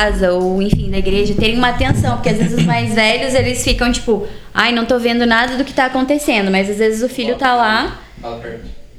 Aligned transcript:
casa 0.00 0.32
ou, 0.32 0.62
enfim, 0.62 0.90
da 0.90 0.98
igreja 0.98 1.34
terem 1.34 1.58
uma 1.58 1.68
atenção, 1.68 2.16
porque 2.16 2.30
às 2.30 2.38
vezes 2.38 2.58
os 2.58 2.64
mais 2.64 2.94
velhos, 2.94 3.34
eles 3.34 3.62
ficam 3.62 3.92
tipo, 3.92 4.26
ai, 4.54 4.72
não 4.72 4.86
tô 4.86 4.98
vendo 4.98 5.26
nada 5.26 5.58
do 5.58 5.64
que 5.64 5.74
tá 5.74 5.86
acontecendo, 5.86 6.50
mas 6.50 6.70
às 6.70 6.78
vezes 6.78 7.02
o 7.02 7.08
filho 7.08 7.36
tá 7.36 7.54
lá 7.54 8.00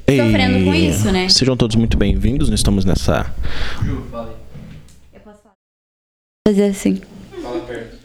sofrendo 0.07 0.63
com 0.63 0.75
isso, 0.75 1.11
né? 1.11 1.27
Sejam 1.29 1.57
todos 1.57 1.75
muito 1.75 1.97
bem-vindos. 1.97 2.49
Nós 2.49 2.59
estamos 2.59 2.85
nessa. 2.85 3.33
Eu 3.83 5.21
posso 5.23 5.39
falar? 5.41 5.55
Fazer 6.47 6.65
assim. 6.65 7.01
Fala 7.41 7.59
perto. 7.61 7.97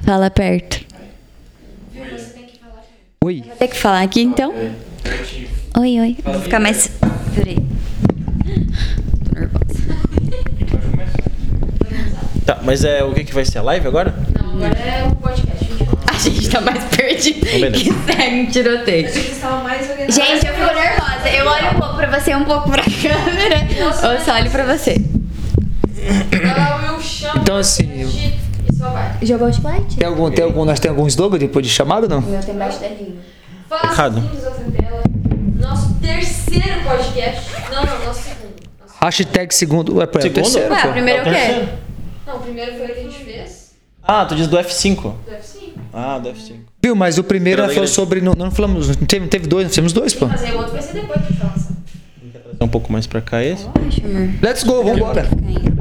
Fala 0.00 0.30
perto. 0.30 0.88
Oi. 3.24 3.42
Vou 3.42 3.56
ter 3.56 3.68
que 3.68 3.76
falar 3.76 4.02
aqui 4.02 4.22
então? 4.22 4.52
Oi, 5.78 6.00
oi. 6.00 6.16
Vou 6.24 6.40
ficar 6.40 6.58
mais. 6.58 6.90
Peraí. 7.34 7.56
Tô 9.24 9.38
nervosa. 9.38 9.68
Tá, 12.48 12.58
mas 12.62 12.82
é 12.82 13.04
o 13.04 13.12
que, 13.12 13.24
que 13.24 13.34
vai 13.34 13.44
ser 13.44 13.58
a 13.58 13.62
live 13.62 13.86
agora? 13.86 14.14
Não, 14.42 14.54
agora 14.56 14.78
é 14.78 15.06
o 15.06 15.14
podcast. 15.16 15.66
A 16.06 16.18
gente 16.18 16.48
tá 16.48 16.62
mais 16.62 16.82
perdido 16.84 17.44
beleza. 17.44 17.76
que 17.76 17.92
segue 18.10 18.36
um 18.40 18.46
tiroteio. 18.46 19.08
Mais. 19.62 19.86
Gente, 20.14 20.46
eu 20.46 20.54
fico 20.54 20.74
nervosa. 20.74 21.28
Eu 21.28 21.46
olho 21.46 21.76
um 21.76 21.78
pouco 21.78 21.96
pra 21.96 22.18
você, 22.18 22.34
um 22.34 22.44
pouco 22.44 22.70
pra 22.70 22.82
câmera. 22.82 23.68
Ou 24.02 24.12
eu 24.12 24.20
só 24.20 24.34
olho 24.36 24.50
pra 24.50 24.64
você. 24.64 24.96
Então, 27.42 27.58
assim, 27.58 27.84
E. 29.20 29.26
Jogou 29.26 29.50
de 29.50 29.60
light? 29.60 29.96
Tem 29.96 30.08
algum, 30.08 30.30
tem 30.30 30.42
algum, 30.46 30.64
nós 30.64 30.80
temos 30.80 30.96
algum 30.96 31.06
slogan 31.06 31.36
depois 31.36 31.66
de 31.66 31.70
chamada 31.70 32.06
ou 32.06 32.08
não? 32.10 32.26
O 32.26 32.30
meu 32.30 32.40
tem 32.40 32.54
língua. 32.54 33.20
Fala 33.68 33.92
Errado. 33.92 34.22
Nosso 35.60 35.94
terceiro 36.00 36.80
podcast. 36.82 37.50
Não, 37.70 37.84
não, 37.84 38.06
nosso 38.06 38.22
segundo. 38.22 38.54
Nosso- 38.80 38.94
Hashtag 39.02 39.54
segundo. 39.54 39.96
Ué, 39.98 40.04
é 40.04 40.06
o 40.18 40.22
Segundo? 40.22 40.34
terceiro, 40.34 40.72
Ué, 40.72 40.86
o 40.86 40.92
primeiro 40.92 41.28
é 41.28 41.30
o 41.30 41.34
quê? 41.34 41.68
Não, 42.48 42.64
o 42.64 42.66
primeiro 42.66 42.76
foi 42.76 42.86
o 42.86 42.94
que 42.94 43.00
a 43.00 43.02
gente 43.02 43.24
fez. 43.24 43.74
Ah, 44.02 44.24
tu 44.24 44.34
diz 44.34 44.46
do 44.46 44.56
F5. 44.56 45.02
Do 45.02 45.30
F5. 45.30 45.72
Ah, 45.92 46.18
do 46.18 46.30
F5. 46.30 46.56
Viu, 46.82 46.96
mas 46.96 47.18
o 47.18 47.24
primeiro 47.24 47.60
falou 47.62 47.74
igreja. 47.74 47.92
sobre. 47.92 48.20
Não, 48.20 48.32
não 48.32 48.50
falamos. 48.50 48.88
Não 48.88 49.06
teve, 49.06 49.20
não 49.20 49.28
teve 49.28 49.46
dois, 49.46 49.64
nós 49.66 49.74
temos 49.74 49.92
dois, 49.92 50.14
pô. 50.14 50.26
Mas 50.26 50.42
aí 50.42 50.52
o 50.54 50.58
outro 50.58 50.72
vai 50.72 50.82
ser 50.82 50.94
depois 50.94 51.20
que 51.20 51.32
a 51.32 51.46
gente. 51.48 51.68
Trazer 52.32 52.64
um 52.64 52.68
pouco 52.68 52.90
mais 52.92 53.06
pra 53.06 53.20
cá 53.20 53.42
esse. 53.42 53.64
Amor. 53.64 54.30
Let's 54.42 54.62
go, 54.64 54.82
vambora. 54.82 54.98
Boa 54.98 55.14
tarde. 55.14 55.78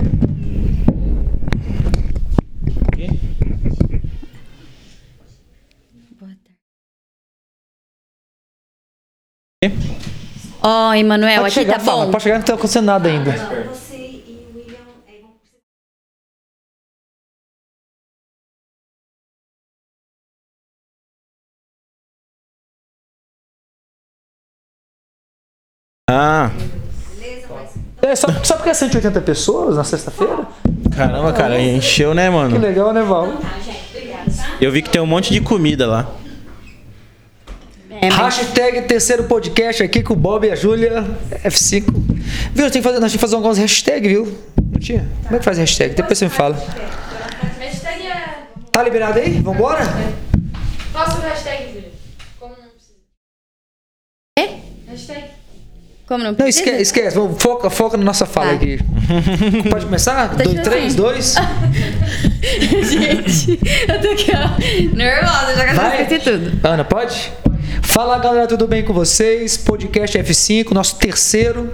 Ó, 10.61 10.94
Emanuel, 10.94 11.42
Pode 11.42 11.45
aqui 11.45 11.53
chegar, 11.53 11.73
tá 11.75 11.80
fala, 11.80 12.05
bom? 12.05 12.11
Pode 12.11 12.23
chegar, 12.23 12.38
não 12.39 12.45
tá 12.45 12.53
acontecendo 12.53 12.86
nada 12.86 13.08
ainda. 13.08 13.31
Ah, 26.09 26.52
É, 28.02 28.16
só, 28.16 28.27
só 28.44 28.55
porque 28.55 28.69
é 28.69 28.73
180 28.73 29.19
pessoas 29.22 29.75
na 29.75 29.83
sexta-feira? 29.83 30.47
caramba, 30.95 31.33
cara, 31.33 31.59
encheu, 31.59 32.14
né, 32.14 32.27
Que 32.27 32.31
mano? 32.33 32.58
legal, 32.59 32.94
né, 32.94 33.02
Val? 33.03 33.27
Eu 34.61 34.72
vi 34.72 34.81
que 34.81 34.89
tem 34.89 35.02
um 35.02 35.05
monte 35.05 35.33
de 35.33 35.41
comida 35.41 35.86
lá. 35.86 36.09
É, 37.89 38.09
mas- 38.09 38.38
Hashtag 38.38 38.83
terceiro 38.83 39.23
podcast 39.25 39.83
aqui 39.83 40.02
com 40.02 40.14
o 40.14 40.16
Bob 40.16 40.47
e 40.47 40.52
a 40.52 40.55
Júlia 40.55 41.03
F5. 41.44 41.86
Viu, 42.53 42.64
nós 42.64 42.71
temos 42.71 42.71
que 42.71 42.81
fazer, 42.81 42.99
nós 42.99 43.11
temos 43.11 43.11
que 43.14 43.17
fazer 43.17 43.36
algumas 43.36 43.58
hashtags, 43.58 44.09
viu? 44.09 44.38
Não 44.71 44.80
tinha? 44.80 45.05
Como 45.23 45.36
é 45.36 45.39
que 45.39 45.45
faz 45.45 45.58
hashtag? 45.58 45.94
Depois 45.95 46.17
você 46.17 46.25
me 46.25 46.31
fala. 46.31 46.55
Hashtag 47.59 48.05
é. 48.08 48.44
Tá 48.71 48.81
liberado 48.83 49.19
aí? 49.19 49.42
Vambora? 49.42 49.83
Faça 50.94 51.17
o 51.17 51.21
hashtag, 51.21 51.73
Júlia. 51.73 51.92
Como 52.39 52.53
não 52.53 52.70
precisa. 52.70 52.95
Quê? 54.37 54.49
Hashtag. 54.87 55.27
Como 56.08 56.23
não 56.23 56.34
Não, 56.38 56.48
esquece, 56.48 56.82
esquece. 56.84 57.16
Vamos, 57.18 57.42
foca, 57.42 57.70
foca 57.70 57.98
na 57.98 58.04
nossa 58.06 58.26
fala 58.26 58.48
Tá. 58.50 58.54
aqui. 58.56 58.80
Pode 59.70 59.86
começar? 59.86 60.30
Tá 60.30 60.36
dois, 60.44 60.50
tipo 60.52 60.64
três, 60.64 60.86
assim. 60.86 60.95
dois. 60.95 61.36
Gente, 62.90 63.60
eu 63.88 64.02
tô 64.02 64.08
aqui, 64.12 64.32
ó, 64.32 64.95
nervosa, 64.95 65.56
já 65.56 65.66
que 65.66 65.80
eu 65.80 66.02
esqueci 66.02 66.20
tudo. 66.32 66.68
Ana, 66.68 66.84
pode? 66.86 67.32
Fala 67.82 68.18
galera, 68.20 68.48
tudo 68.48 68.68
bem 68.68 68.84
com 68.84 68.94
vocês? 68.94 69.58
Podcast 69.58 70.18
F5, 70.18 70.72
nosso 70.72 70.95
terceiro. 70.95 71.73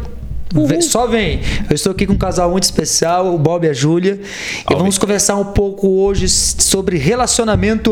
Vem- 0.51 0.81
Só 0.81 1.07
vem. 1.07 1.41
Eu 1.69 1.75
estou 1.75 1.91
aqui 1.91 2.05
com 2.07 2.13
um 2.13 2.17
casal 2.17 2.49
muito 2.51 2.63
especial, 2.63 3.33
o 3.33 3.37
Bob 3.37 3.65
e 3.65 3.69
a 3.69 3.73
Júlia. 3.73 4.19
E 4.69 4.75
vamos 4.75 4.97
conversar 4.97 5.35
um 5.35 5.45
pouco 5.45 5.87
hoje 5.87 6.27
sobre 6.29 6.97
relacionamento. 6.97 7.91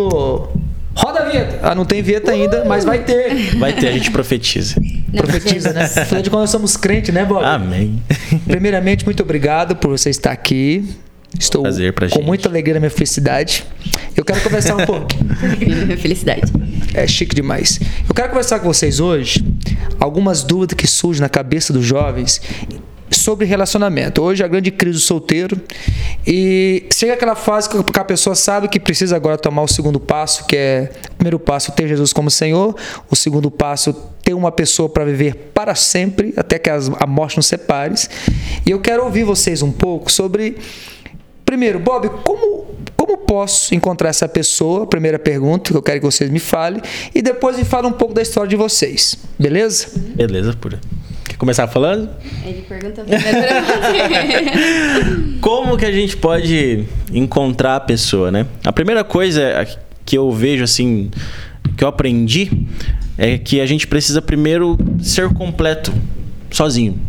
Roda 0.95 1.21
a 1.21 1.25
vinheta! 1.25 1.59
Ah, 1.63 1.73
não 1.75 1.85
tem 1.85 2.01
vinheta 2.01 2.31
ainda, 2.31 2.65
mas 2.65 2.83
vai 2.83 2.99
ter. 3.03 3.57
Vai 3.57 3.73
ter, 3.73 3.87
a 3.87 3.91
gente 3.93 4.11
profetiza. 4.11 4.75
Profetiza, 5.15 5.73
né? 5.73 5.83
Afinal 5.95 6.21
de 6.21 6.29
contas, 6.29 6.41
nós 6.43 6.49
somos 6.49 6.77
crentes, 6.77 7.13
né, 7.13 7.25
Bob? 7.25 7.43
Amém. 7.43 8.01
Primeiramente, 8.47 9.05
muito 9.05 9.21
obrigado 9.23 9.75
por 9.75 9.89
você 9.89 10.09
estar 10.09 10.31
aqui. 10.31 10.85
Estou 11.39 11.61
Prazer 11.61 11.93
pra 11.93 12.09
com 12.09 12.15
gente. 12.15 12.25
muita 12.25 12.49
alegria 12.49 12.73
na 12.73 12.79
minha 12.81 12.89
felicidade. 12.89 13.63
Eu 14.15 14.25
quero 14.25 14.41
conversar 14.41 14.75
um 14.75 14.85
pouco. 14.85 15.07
Felicidade. 15.97 16.51
É 16.93 17.07
chique 17.07 17.33
demais. 17.33 17.79
Eu 18.07 18.13
quero 18.13 18.29
conversar 18.29 18.59
com 18.59 18.67
vocês 18.67 18.99
hoje 18.99 19.43
algumas 19.97 20.43
dúvidas 20.43 20.75
que 20.75 20.85
surgem 20.85 21.21
na 21.21 21.29
cabeça 21.29 21.71
dos 21.71 21.85
jovens 21.85 22.41
sobre 23.13 23.45
relacionamento. 23.45 24.21
Hoje 24.21 24.41
é 24.41 24.45
a 24.45 24.47
grande 24.47 24.71
crise 24.71 24.97
do 24.97 25.01
solteiro 25.01 25.59
e 26.25 26.85
chega 26.91 27.13
aquela 27.13 27.35
fase 27.35 27.69
que 27.69 27.99
a 27.99 28.03
pessoa 28.03 28.35
sabe 28.35 28.67
que 28.67 28.79
precisa 28.79 29.15
agora 29.15 29.37
tomar 29.37 29.61
o 29.63 29.67
segundo 29.67 29.99
passo, 29.99 30.45
que 30.45 30.55
é 30.55 30.91
o 31.11 31.15
primeiro 31.15 31.39
passo 31.39 31.71
ter 31.71 31.87
Jesus 31.87 32.13
como 32.13 32.31
Senhor, 32.31 32.75
o 33.09 33.15
segundo 33.15 33.51
passo 33.51 33.93
ter 34.23 34.33
uma 34.33 34.51
pessoa 34.51 34.87
para 34.87 35.03
viver 35.03 35.51
para 35.53 35.75
sempre, 35.75 36.33
até 36.37 36.57
que 36.57 36.69
a 36.69 37.07
morte 37.07 37.37
nos 37.37 37.47
separe. 37.47 37.95
E 38.65 38.71
eu 38.71 38.79
quero 38.79 39.03
ouvir 39.03 39.23
vocês 39.23 39.61
um 39.61 39.71
pouco 39.71 40.11
sobre 40.11 40.55
Primeiro, 41.51 41.79
Bob, 41.79 42.09
como, 42.23 42.65
como 42.95 43.17
posso 43.17 43.75
encontrar 43.75 44.07
essa 44.07 44.25
pessoa? 44.25 44.87
Primeira 44.87 45.19
pergunta 45.19 45.69
que 45.69 45.77
eu 45.77 45.81
quero 45.81 45.99
que 45.99 46.05
vocês 46.05 46.29
me 46.29 46.39
falem. 46.39 46.81
E 47.13 47.21
depois 47.21 47.57
me 47.57 47.65
fala 47.65 47.89
um 47.89 47.91
pouco 47.91 48.13
da 48.13 48.21
história 48.21 48.49
de 48.49 48.55
vocês. 48.55 49.17
Beleza? 49.37 49.89
Beleza, 50.15 50.53
pura. 50.53 50.79
Quer 51.31 51.37
começar 51.37 51.65
falando? 51.65 52.09
Ele 52.45 52.61
você. 52.67 53.05
Como 55.39 55.77
que 55.77 55.85
a 55.85 55.91
gente 55.91 56.17
pode 56.17 56.83
encontrar 57.13 57.77
a 57.77 57.79
pessoa, 57.79 58.29
né? 58.29 58.45
A 58.65 58.73
primeira 58.73 59.01
coisa 59.01 59.65
que 60.05 60.17
eu 60.17 60.29
vejo 60.29 60.65
assim, 60.65 61.09
que 61.77 61.85
eu 61.85 61.87
aprendi 61.87 62.67
é 63.17 63.37
que 63.37 63.61
a 63.61 63.65
gente 63.65 63.87
precisa 63.87 64.21
primeiro 64.21 64.77
ser 65.01 65.33
completo, 65.33 65.93
sozinho. 66.51 66.99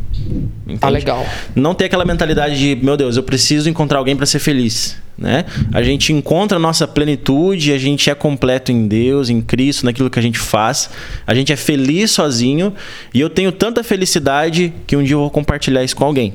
Entende? 0.64 0.78
Ah, 0.82 0.88
legal. 0.88 1.26
Não 1.52 1.74
ter 1.74 1.86
aquela 1.86 2.04
mentalidade 2.04 2.56
de, 2.56 2.80
meu 2.80 2.96
Deus, 2.96 3.16
eu 3.16 3.24
preciso 3.24 3.68
encontrar 3.68 3.98
alguém 3.98 4.14
para 4.14 4.24
ser 4.24 4.38
feliz, 4.38 5.01
né? 5.16 5.44
A 5.72 5.82
gente 5.82 6.12
encontra 6.12 6.56
a 6.56 6.60
nossa 6.60 6.86
plenitude, 6.86 7.72
a 7.72 7.78
gente 7.78 8.10
é 8.10 8.14
completo 8.14 8.72
em 8.72 8.86
Deus, 8.86 9.30
em 9.30 9.40
Cristo, 9.40 9.84
naquilo 9.84 10.10
que 10.10 10.18
a 10.18 10.22
gente 10.22 10.38
faz. 10.38 10.90
A 11.26 11.34
gente 11.34 11.52
é 11.52 11.56
feliz 11.56 12.10
sozinho 12.10 12.74
e 13.12 13.20
eu 13.20 13.30
tenho 13.30 13.52
tanta 13.52 13.84
felicidade 13.84 14.72
que 14.86 14.96
um 14.96 15.02
dia 15.02 15.14
eu 15.14 15.20
vou 15.20 15.30
compartilhar 15.30 15.84
isso 15.84 15.96
com 15.96 16.04
alguém. 16.04 16.34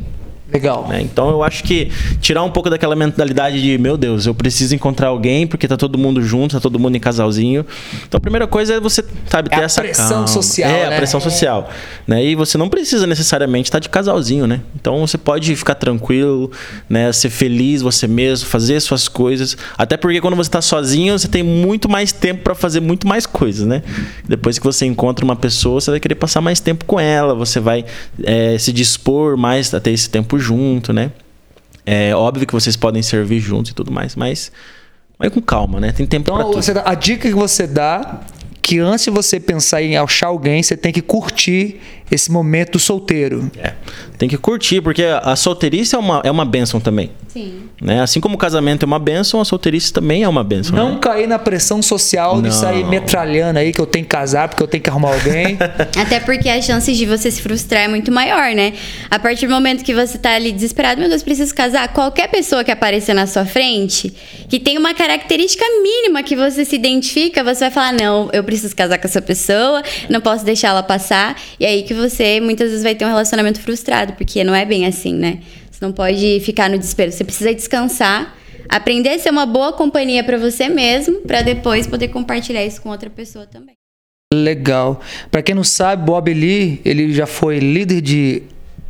Legal. 0.51 0.87
né? 0.87 1.01
Então 1.01 1.29
eu 1.29 1.43
acho 1.43 1.63
que 1.63 1.91
tirar 2.21 2.43
um 2.43 2.49
pouco 2.49 2.69
daquela 2.69 2.95
mentalidade 2.95 3.61
de, 3.61 3.77
meu 3.77 3.97
Deus, 3.97 4.25
eu 4.25 4.33
preciso 4.33 4.73
encontrar 4.73 5.09
alguém 5.09 5.45
porque 5.45 5.67
tá 5.67 5.75
todo 5.75 5.97
mundo 5.97 6.21
junto, 6.21 6.55
tá 6.55 6.61
todo 6.61 6.79
mundo 6.79 6.95
em 6.95 6.99
casalzinho. 6.99 7.65
Então 8.07 8.17
a 8.17 8.21
primeira 8.21 8.47
coisa 8.47 8.75
é 8.75 8.79
você, 8.79 9.03
sabe, 9.29 9.49
ter 9.49 9.55
É 9.57 9.59
a 9.59 9.63
essa 9.63 9.81
pressão 9.81 10.09
calma. 10.09 10.27
social, 10.27 10.69
É, 10.69 10.89
né? 10.89 10.93
a 10.95 10.97
pressão 10.97 11.19
social, 11.19 11.69
né? 12.07 12.23
E 12.23 12.35
você 12.35 12.57
não 12.57 12.69
precisa 12.69 13.05
necessariamente 13.05 13.67
estar 13.67 13.79
de 13.79 13.89
casalzinho, 13.89 14.47
né? 14.47 14.61
Então 14.75 15.05
você 15.05 15.17
pode 15.17 15.55
ficar 15.55 15.75
tranquilo, 15.75 16.51
né, 16.89 17.11
ser 17.11 17.29
feliz 17.29 17.81
você 17.81 18.07
mesmo, 18.07 18.47
fazer 18.47 18.79
suas 18.79 19.07
coisas, 19.07 19.57
até 19.77 19.97
porque 19.97 20.21
quando 20.21 20.35
você 20.35 20.49
tá 20.49 20.61
sozinho, 20.61 21.17
você 21.17 21.27
tem 21.27 21.43
muito 21.43 21.89
mais 21.89 22.11
tempo 22.11 22.43
para 22.43 22.55
fazer 22.55 22.79
muito 22.79 23.07
mais 23.07 23.25
coisas, 23.25 23.65
né? 23.67 23.83
Depois 24.27 24.57
que 24.57 24.65
você 24.65 24.85
encontra 24.85 25.25
uma 25.25 25.35
pessoa, 25.35 25.81
você 25.81 25.91
vai 25.91 25.99
querer 25.99 26.15
passar 26.15 26.41
mais 26.41 26.59
tempo 26.59 26.85
com 26.85 26.99
ela, 26.99 27.33
você 27.35 27.59
vai 27.59 27.83
é, 28.23 28.57
se 28.57 28.71
dispor 28.71 29.35
mais 29.37 29.73
a 29.73 29.79
ter 29.79 29.91
esse 29.91 30.09
tempo 30.09 30.36
junto, 30.39 30.91
né? 30.93 31.11
É 31.85 32.13
óbvio 32.15 32.45
que 32.45 32.53
vocês 32.53 32.75
podem 32.75 33.01
servir 33.01 33.39
juntos 33.39 33.71
e 33.71 33.73
tudo 33.75 33.91
mais, 33.91 34.15
mas 34.15 34.51
vai 35.17 35.29
com 35.29 35.41
calma, 35.41 35.79
né? 35.79 35.91
Tem 35.91 36.05
tempo 36.05 36.25
pra 36.25 36.35
Então, 36.35 36.51
tudo. 36.51 36.61
você 36.63 36.73
dá- 36.73 36.83
a 36.85 36.93
dica 36.95 37.27
que 37.29 37.33
você 37.35 37.65
dá 37.65 38.21
que 38.61 38.79
antes 38.79 39.05
de 39.05 39.11
você 39.11 39.39
pensar 39.39 39.81
em 39.81 39.95
achar 39.95 40.27
alguém, 40.27 40.61
você 40.61 40.75
tem 40.75 40.91
que 40.91 41.01
curtir 41.01 41.79
esse 42.09 42.31
momento 42.31 42.79
solteiro. 42.79 43.51
É. 43.57 43.73
Tem 44.17 44.27
que 44.27 44.37
curtir, 44.37 44.81
porque 44.81 45.03
a 45.03 45.35
solteirice 45.35 45.95
é 45.95 45.97
uma, 45.97 46.21
é 46.23 46.31
uma 46.31 46.45
benção 46.45 46.79
também. 46.79 47.11
Sim. 47.27 47.69
Né? 47.79 48.01
Assim 48.01 48.19
como 48.19 48.33
o 48.33 48.37
casamento 48.37 48.83
é 48.83 48.87
uma 48.87 48.97
benção, 48.97 49.39
a 49.39 49.45
solteirice 49.45 49.93
também 49.93 50.23
é 50.23 50.27
uma 50.27 50.43
benção. 50.43 50.75
Não 50.75 50.93
né? 50.93 50.99
cair 50.99 51.27
na 51.27 51.37
pressão 51.37 51.81
social 51.81 52.37
de 52.37 52.49
Não. 52.49 52.51
sair 52.51 52.83
metralhando 52.83 53.59
aí 53.59 53.71
que 53.71 53.79
eu 53.79 53.85
tenho 53.85 54.05
que 54.05 54.09
casar 54.09 54.47
porque 54.49 54.63
eu 54.63 54.67
tenho 54.67 54.81
que 54.81 54.89
arrumar 54.89 55.13
alguém. 55.13 55.57
Até 55.95 56.19
porque 56.19 56.49
a 56.49 56.59
chance 56.59 56.91
de 56.91 57.05
você 57.05 57.29
se 57.29 57.41
frustrar 57.41 57.83
é 57.83 57.87
muito 57.87 58.11
maior, 58.11 58.55
né? 58.55 58.73
A 59.11 59.19
partir 59.19 59.45
do 59.45 59.53
momento 59.53 59.83
que 59.83 59.93
você 59.93 60.17
tá 60.17 60.31
ali 60.31 60.51
desesperado, 60.51 60.99
meu 60.99 61.09
Deus, 61.09 61.21
preciso 61.21 61.53
casar, 61.53 61.87
qualquer 61.89 62.29
pessoa 62.29 62.63
que 62.63 62.71
aparecer 62.71 63.13
na 63.13 63.27
sua 63.27 63.45
frente, 63.45 64.11
que 64.49 64.59
tem 64.59 64.77
uma 64.77 64.95
característica 64.95 65.63
mínima 65.83 66.23
que 66.23 66.35
você 66.35 66.65
se 66.65 66.75
identifica, 66.75 67.43
você 67.43 67.65
vai 67.65 67.71
falar: 67.71 67.93
não, 67.93 68.29
eu 68.33 68.43
preciso 68.43 68.75
casar 68.75 68.97
com 68.97 69.07
essa 69.07 69.21
pessoa, 69.21 69.83
não 70.09 70.21
posso 70.21 70.43
deixar 70.43 70.69
ela 70.69 70.81
passar. 70.81 71.39
E 71.59 71.65
aí 71.65 71.83
que 71.83 71.93
você 71.97 72.39
muitas 72.39 72.69
vezes 72.69 72.83
vai 72.83 72.95
ter 72.95 73.03
um 73.05 73.09
relacionamento 73.09 73.59
frustrado, 73.59 74.13
porque 74.13 74.43
não 74.43 74.55
é 74.55 74.63
bem 74.65 74.85
assim, 74.85 75.13
né? 75.13 75.39
Você 75.71 75.83
não 75.83 75.91
pode 75.91 76.39
ficar 76.45 76.69
no 76.69 76.77
desespero, 76.77 77.11
você 77.11 77.23
precisa 77.23 77.53
descansar. 77.53 78.35
Aprender 78.69 79.09
a 79.09 79.19
ser 79.19 79.29
uma 79.29 79.45
boa 79.45 79.71
companhia 79.73 80.23
pra 80.23 80.37
você 80.37 80.67
mesmo, 80.67 81.21
pra 81.21 81.41
depois 81.41 81.87
poder 81.87 82.09
compartilhar 82.09 82.65
isso 82.65 82.81
com 82.81 82.89
outra 82.89 83.09
pessoa 83.09 83.45
também. 83.45 83.75
Legal. 84.33 84.99
Pra 85.31 85.41
quem 85.41 85.55
não 85.55 85.63
sabe, 85.63 86.03
Bob 86.05 86.33
Lee, 86.33 86.81
ele 86.83 87.13
já 87.13 87.25
foi 87.25 87.59
líder 87.59 88.01
de 88.01 88.43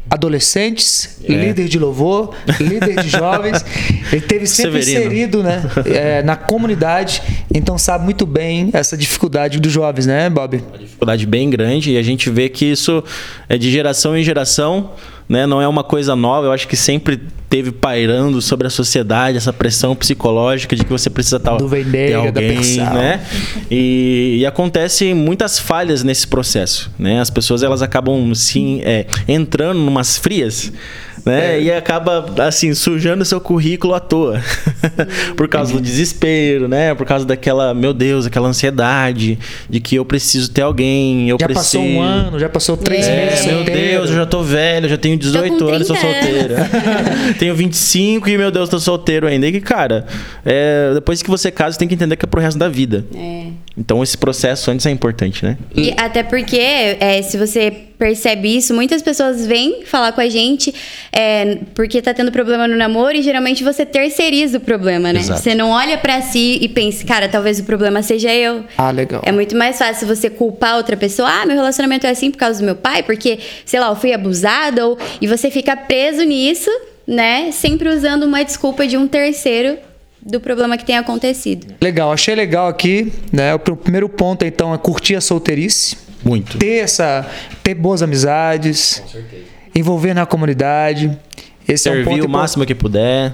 adolescentes, 0.09 1.19
É. 1.23 1.31
líder 1.31 1.67
de 1.67 1.77
louvor, 1.77 2.33
líder 2.59 3.01
de 3.03 3.09
jovens. 3.09 3.63
Ele 4.11 4.21
teve 4.21 4.47
sempre 4.47 4.81
Severino. 4.81 5.05
inserido 5.11 5.43
né, 5.43 5.61
é, 5.85 6.23
na 6.23 6.35
comunidade, 6.35 7.21
então 7.57 7.77
sabe 7.77 8.03
muito 8.03 8.25
bem 8.25 8.69
essa 8.73 8.95
dificuldade 8.95 9.59
dos 9.59 9.71
jovens, 9.71 10.05
né, 10.05 10.29
Bob? 10.29 10.63
Uma 10.69 10.77
dificuldade 10.77 11.25
bem 11.25 11.49
grande 11.49 11.91
e 11.91 11.97
a 11.97 12.03
gente 12.03 12.29
vê 12.29 12.49
que 12.49 12.65
isso 12.65 13.03
é 13.49 13.57
de 13.57 13.71
geração 13.71 14.15
em 14.15 14.23
geração, 14.23 14.91
né? 15.27 15.45
Não 15.45 15.61
é 15.61 15.67
uma 15.67 15.83
coisa 15.83 16.15
nova. 16.15 16.47
Eu 16.47 16.51
acho 16.51 16.67
que 16.67 16.75
sempre 16.75 17.19
teve 17.49 17.71
pairando 17.71 18.41
sobre 18.41 18.67
a 18.67 18.69
sociedade 18.69 19.37
essa 19.37 19.53
pressão 19.53 19.95
psicológica 19.95 20.75
de 20.75 20.83
que 20.83 20.91
você 20.91 21.09
precisa 21.09 21.37
estar 21.37 21.55
Do 21.55 21.69
ter 21.69 21.83
Vendeira, 21.83 22.31
da 22.31 22.41
alguém, 22.41 22.77
né? 22.77 23.25
E, 23.71 24.37
e 24.39 24.45
acontece 24.45 25.13
muitas 25.13 25.57
falhas 25.57 26.03
nesse 26.03 26.27
processo, 26.27 26.91
né? 26.99 27.19
As 27.19 27.29
pessoas 27.29 27.63
elas 27.63 27.81
acabam 27.81 28.33
sim 28.35 28.81
é, 28.83 29.07
entrando 29.27 29.79
numas 29.79 30.17
frias. 30.17 30.71
Né? 31.27 31.61
E 31.61 31.71
acaba 31.71 32.25
assim 32.39 32.73
sujando 32.73 33.23
seu 33.25 33.39
currículo 33.41 33.93
à 33.93 33.99
toa 33.99 34.41
por 35.35 35.47
causa 35.47 35.73
do 35.73 35.81
desespero, 35.81 36.67
né? 36.67 36.93
Por 36.95 37.05
causa 37.05 37.25
daquela, 37.25 37.73
meu 37.73 37.93
Deus, 37.93 38.25
aquela 38.25 38.47
ansiedade 38.47 39.37
de 39.69 39.79
que 39.79 39.95
eu 39.95 40.05
preciso 40.05 40.51
ter 40.51 40.61
alguém, 40.61 41.29
eu 41.29 41.37
Já 41.39 41.45
preciso. 41.47 41.77
passou 41.77 41.81
um 41.83 42.01
ano, 42.01 42.39
já 42.39 42.49
passou 42.49 42.77
três 42.77 43.07
É, 43.07 43.25
meses 43.25 43.45
Meu 43.45 43.55
solteiro. 43.57 43.79
Deus, 43.79 44.09
eu 44.09 44.15
já 44.15 44.25
tô 44.25 44.41
velho, 44.41 44.89
já 44.89 44.97
tenho 44.97 45.17
18 45.17 45.57
com 45.57 45.69
anos, 45.71 45.87
sou 45.87 45.95
30 45.95 46.21
solteira. 46.21 46.69
tenho 47.39 47.55
25 47.55 48.29
e, 48.29 48.37
meu 48.37 48.51
Deus, 48.51 48.69
tô 48.69 48.79
solteiro 48.79 49.27
ainda. 49.27 49.47
E 49.47 49.51
que, 49.51 49.61
cara, 49.61 50.05
é, 50.45 50.91
depois 50.93 51.21
que 51.21 51.29
você 51.29 51.51
casa, 51.51 51.73
você 51.73 51.79
tem 51.79 51.87
que 51.87 51.93
entender 51.95 52.15
que 52.15 52.25
é 52.25 52.27
pro 52.27 52.41
resto 52.41 52.57
da 52.57 52.69
vida. 52.69 53.05
É. 53.15 53.47
Então, 53.77 54.01
esse 54.01 54.17
processo 54.17 54.71
antes 54.71 54.85
é 54.85 54.89
importante, 54.89 55.45
né? 55.45 55.57
E 55.75 55.93
até 55.97 56.23
porque, 56.23 56.57
é, 56.57 57.21
se 57.21 57.37
você 57.37 57.71
percebe 57.97 58.55
isso, 58.55 58.73
muitas 58.73 59.01
pessoas 59.01 59.45
vêm 59.45 59.83
falar 59.85 60.11
com 60.11 60.21
a 60.21 60.29
gente 60.29 60.73
é, 61.11 61.59
porque 61.75 62.01
tá 62.01 62.13
tendo 62.13 62.31
problema 62.31 62.67
no 62.67 62.75
namoro 62.75 63.15
e 63.15 63.21
geralmente 63.21 63.63
você 63.63 63.85
terceiriza 63.85 64.57
o 64.57 64.61
problema, 64.61 65.13
né? 65.13 65.19
Exato. 65.19 65.41
Você 65.41 65.53
não 65.53 65.69
olha 65.69 65.97
pra 65.97 66.21
si 66.21 66.57
e 66.61 66.67
pensa, 66.67 67.05
cara, 67.05 67.27
talvez 67.27 67.59
o 67.59 67.63
problema 67.63 68.01
seja 68.01 68.33
eu. 68.33 68.63
Ah, 68.77 68.91
legal. 68.91 69.21
É 69.23 69.31
muito 69.31 69.55
mais 69.55 69.77
fácil 69.77 70.07
você 70.07 70.29
culpar 70.29 70.77
outra 70.77 70.97
pessoa. 70.97 71.29
Ah, 71.29 71.45
meu 71.45 71.55
relacionamento 71.55 72.07
é 72.07 72.09
assim 72.09 72.31
por 72.31 72.37
causa 72.37 72.59
do 72.59 72.65
meu 72.65 72.75
pai, 72.75 73.03
porque, 73.03 73.39
sei 73.63 73.79
lá, 73.79 73.89
eu 73.89 73.95
fui 73.95 74.11
abusada, 74.13 74.87
ou... 74.87 74.97
e 75.21 75.27
você 75.27 75.51
fica 75.51 75.75
preso 75.75 76.23
nisso, 76.23 76.69
né? 77.05 77.51
Sempre 77.51 77.89
usando 77.89 78.23
uma 78.23 78.43
desculpa 78.43 78.87
de 78.87 78.97
um 78.97 79.07
terceiro 79.07 79.77
do 80.27 80.39
problema 80.39 80.77
que 80.77 80.85
tem 80.85 80.97
acontecido. 80.97 81.73
Legal, 81.81 82.11
achei 82.11 82.35
legal 82.35 82.67
aqui, 82.67 83.11
né? 83.31 83.53
O 83.55 83.59
pr- 83.59 83.75
primeiro 83.75 84.09
ponto, 84.09 84.43
então, 84.45 84.73
é 84.73 84.77
curtir 84.77 85.15
a 85.15 85.21
solteirice. 85.21 85.97
Muito. 86.23 86.57
ter 86.57 86.79
essa 86.79 87.25
ter 87.63 87.73
boas 87.75 88.01
amizades, 88.01 89.01
envolver 89.73 90.13
na 90.13 90.25
comunidade. 90.25 91.17
Esse 91.67 91.87
é 91.87 91.91
um 91.91 91.95
Servir 91.95 92.09
ponto 92.09 92.25
o 92.25 92.29
máximo 92.29 92.65
que 92.65 92.75
puder, 92.75 93.33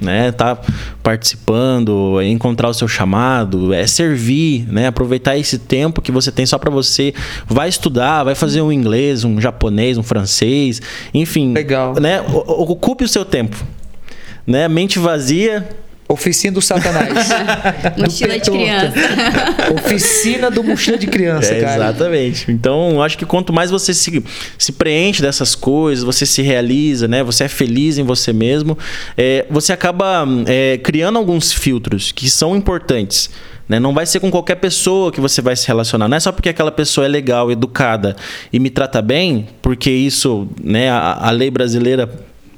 né? 0.00 0.30
Tá 0.30 0.56
participando, 1.02 2.20
é 2.20 2.26
encontrar 2.28 2.68
o 2.68 2.74
seu 2.74 2.86
chamado, 2.86 3.72
é 3.72 3.86
servir, 3.86 4.66
né? 4.70 4.86
Aproveitar 4.86 5.36
esse 5.36 5.58
tempo 5.58 6.00
que 6.02 6.12
você 6.12 6.30
tem 6.30 6.46
só 6.46 6.58
pra 6.58 6.70
você. 6.70 7.12
Vai 7.46 7.68
estudar, 7.68 8.22
vai 8.24 8.34
fazer 8.36 8.60
um 8.60 8.70
inglês, 8.70 9.24
um 9.24 9.40
japonês, 9.40 9.98
um 9.98 10.02
francês, 10.02 10.80
enfim. 11.12 11.52
Legal. 11.54 11.94
Né? 11.98 12.20
Ocupe 12.20 13.02
o 13.04 13.08
seu 13.08 13.24
tempo. 13.24 13.56
Né? 14.46 14.68
Mente 14.68 14.98
vazia, 14.98 15.68
Oficina 16.08 16.54
do 16.54 16.62
Satanás. 16.62 17.28
Do 17.94 18.00
Mochila 18.08 18.38
de 18.38 18.50
criança. 18.50 18.94
Oficina 19.74 20.50
do 20.50 20.64
mochila 20.64 20.96
de 20.96 21.06
criança, 21.06 21.52
É, 21.52 21.60
cara. 21.60 21.90
Exatamente. 21.90 22.50
Então, 22.50 22.92
eu 22.92 23.02
acho 23.02 23.18
que 23.18 23.26
quanto 23.26 23.52
mais 23.52 23.70
você 23.70 23.92
se, 23.92 24.24
se 24.56 24.72
preenche 24.72 25.20
dessas 25.20 25.54
coisas, 25.54 26.02
você 26.02 26.24
se 26.24 26.40
realiza, 26.40 27.06
né? 27.06 27.22
Você 27.22 27.44
é 27.44 27.48
feliz 27.48 27.98
em 27.98 28.04
você 28.04 28.32
mesmo, 28.32 28.78
é, 29.18 29.44
você 29.50 29.70
acaba 29.70 30.26
é, 30.46 30.78
criando 30.78 31.18
alguns 31.18 31.52
filtros 31.52 32.10
que 32.10 32.30
são 32.30 32.56
importantes. 32.56 33.28
Né? 33.68 33.78
Não 33.78 33.92
vai 33.92 34.06
ser 34.06 34.18
com 34.20 34.30
qualquer 34.30 34.54
pessoa 34.54 35.12
que 35.12 35.20
você 35.20 35.42
vai 35.42 35.54
se 35.54 35.66
relacionar. 35.66 36.08
Não 36.08 36.16
é 36.16 36.20
só 36.20 36.32
porque 36.32 36.48
aquela 36.48 36.72
pessoa 36.72 37.04
é 37.04 37.08
legal, 37.08 37.52
educada 37.52 38.16
e 38.50 38.58
me 38.58 38.70
trata 38.70 39.02
bem, 39.02 39.46
porque 39.60 39.90
isso, 39.90 40.48
né, 40.62 40.88
a, 40.88 41.28
a 41.28 41.30
lei 41.30 41.50
brasileira 41.50 42.08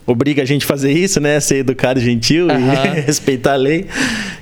obriga 0.06 0.43
a 0.43 0.44
gente 0.44 0.64
a 0.64 0.69
fazer 0.69 0.93
isso, 0.93 1.20
né? 1.20 1.38
Ser 1.41 1.56
educado 1.56 2.00
gentil 2.00 2.50
Aham. 2.50 2.97
e 2.97 3.00
respeitar 3.06 3.52
a 3.52 3.56
lei. 3.56 3.87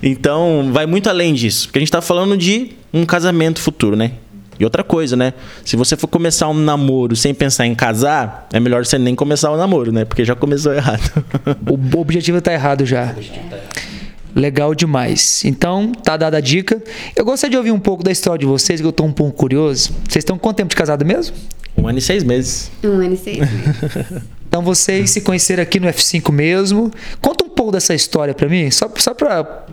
Então, 0.02 0.70
vai 0.72 0.86
muito 0.86 1.08
além 1.08 1.34
disso. 1.34 1.66
Porque 1.68 1.78
a 1.78 1.80
gente 1.80 1.90
tá 1.92 2.00
falando 2.00 2.36
de 2.36 2.72
um 2.92 3.04
casamento 3.04 3.60
futuro, 3.60 3.96
né? 3.96 4.12
E 4.58 4.64
outra 4.64 4.82
coisa, 4.82 5.16
né? 5.16 5.34
Se 5.64 5.76
você 5.76 5.96
for 5.96 6.08
começar 6.08 6.48
um 6.48 6.54
namoro 6.54 7.14
sem 7.14 7.32
pensar 7.32 7.64
em 7.66 7.74
casar, 7.74 8.48
é 8.52 8.58
melhor 8.58 8.84
você 8.84 8.98
nem 8.98 9.14
começar 9.14 9.52
o 9.52 9.56
namoro, 9.56 9.92
né? 9.92 10.04
Porque 10.04 10.24
já 10.24 10.34
começou 10.34 10.74
errado. 10.74 11.24
O 11.68 12.00
objetivo 12.00 12.40
tá 12.40 12.52
errado 12.52 12.84
já. 12.84 13.14
Legal 14.34 14.74
demais. 14.74 15.44
Então, 15.44 15.92
tá 15.92 16.16
dada 16.16 16.38
a 16.38 16.40
dica. 16.40 16.82
Eu 17.14 17.24
gostaria 17.24 17.52
de 17.52 17.56
ouvir 17.56 17.70
um 17.70 17.78
pouco 17.78 18.02
da 18.02 18.10
história 18.10 18.38
de 18.40 18.46
vocês, 18.46 18.80
que 18.80 18.86
eu 18.86 18.92
tô 18.92 19.04
um 19.04 19.12
pouco 19.12 19.36
curioso. 19.36 19.92
Vocês 20.08 20.22
estão 20.22 20.36
quanto 20.36 20.56
tempo 20.56 20.70
de 20.70 20.76
casado 20.76 21.04
mesmo? 21.04 21.36
um 21.76 21.86
ano 21.86 21.98
e 21.98 22.02
seis 22.02 22.24
meses. 22.24 22.70
Um 22.82 22.88
ano 23.00 23.14
e 23.14 23.16
seis 23.16 23.38
meses. 23.38 24.22
Então 24.48 24.62
vocês 24.62 25.10
se 25.10 25.20
conheceram 25.20 25.62
aqui 25.62 25.78
no 25.78 25.86
F5 25.88 26.32
mesmo. 26.32 26.90
Conta 27.20 27.44
um 27.44 27.50
pouco 27.50 27.72
dessa 27.72 27.94
história 27.94 28.32
pra 28.34 28.48
mim, 28.48 28.70
só, 28.70 28.90
só, 28.96 29.12
pra, 29.14 29.66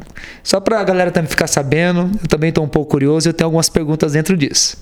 só 0.43 0.59
pra 0.59 0.83
galera 0.83 1.11
também 1.11 1.29
ficar 1.29 1.47
sabendo. 1.47 2.11
Eu 2.21 2.27
também 2.27 2.51
tô 2.51 2.61
um 2.61 2.67
pouco 2.67 2.91
curioso 2.91 3.27
e 3.27 3.29
eu 3.29 3.33
tenho 3.33 3.47
algumas 3.47 3.69
perguntas 3.69 4.11
dentro 4.13 4.35
disso. 4.37 4.77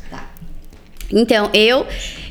Então, 1.11 1.49
eu 1.53 1.85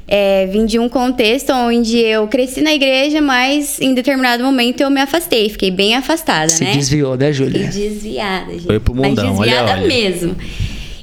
é, 0.08 0.46
vim 0.46 0.66
de 0.66 0.78
um 0.78 0.88
contexto 0.88 1.52
onde 1.52 1.98
eu 1.98 2.26
cresci 2.26 2.60
na 2.60 2.74
igreja, 2.74 3.20
mas 3.20 3.80
em 3.80 3.94
determinado 3.94 4.42
momento 4.42 4.80
eu 4.80 4.90
me 4.90 5.00
afastei, 5.00 5.48
fiquei 5.48 5.70
bem 5.70 5.94
afastada, 5.94 6.48
Se 6.48 6.64
né? 6.64 6.72
desviou, 6.72 7.16
né, 7.16 7.32
Fiquei 7.32 7.46
Júlia? 7.48 7.68
desviada, 7.68 8.52
gente. 8.52 8.66
Foi 8.66 8.80
pro 8.80 8.92
mundão, 8.94 9.24
Mas 9.28 9.38
olha, 9.38 9.50
desviada 9.52 9.72
olha. 9.80 9.86
mesmo. 9.86 10.36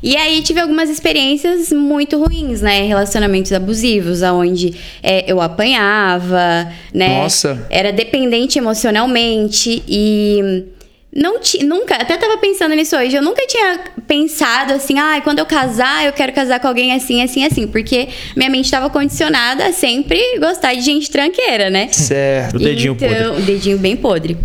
E 0.02 0.16
aí 0.16 0.42
tive 0.42 0.60
algumas 0.60 0.90
experiências 0.90 1.72
muito 1.72 2.18
ruins, 2.18 2.62
né? 2.62 2.84
Relacionamentos 2.84 3.52
abusivos, 3.52 4.24
aonde 4.24 4.76
é, 5.04 5.30
eu 5.30 5.42
apanhava, 5.42 6.72
né? 6.94 7.22
Nossa. 7.22 7.66
Era 7.70 7.92
dependente 7.92 8.58
emocionalmente 8.58 9.84
e 9.88 10.66
não 11.14 11.40
ti, 11.40 11.64
nunca, 11.64 11.96
até 11.96 12.16
tava 12.18 12.38
pensando 12.38 12.76
nisso 12.76 12.96
hoje, 12.96 13.16
eu 13.16 13.22
nunca 13.22 13.46
tinha 13.48 13.80
pensado 14.08 14.74
assim, 14.74 15.00
ah, 15.00 15.20
quando 15.24 15.40
eu 15.40 15.46
casar, 15.46 16.06
eu 16.06 16.14
quero 16.14 16.32
casar 16.34 16.60
com 16.60 16.68
alguém 16.68 16.94
assim, 16.94 17.24
assim, 17.24 17.44
assim, 17.44 17.68
porque 17.68 18.10
minha 18.36 18.50
mente 18.50 18.66
estava 18.66 18.90
condicionada 18.92 19.66
a 19.66 19.74
sempre 19.74 20.22
gostar 20.40 20.76
de 20.76 20.82
gente 20.82 21.10
tranqueira, 21.10 21.70
né? 21.70 21.88
Certo. 21.92 22.58
O 22.58 22.60
dedinho 22.60 22.94
então, 22.94 23.10
podre. 23.10 23.42
O 23.42 23.46
dedinho 23.46 23.78
bem 23.80 23.96
podre. 23.96 24.38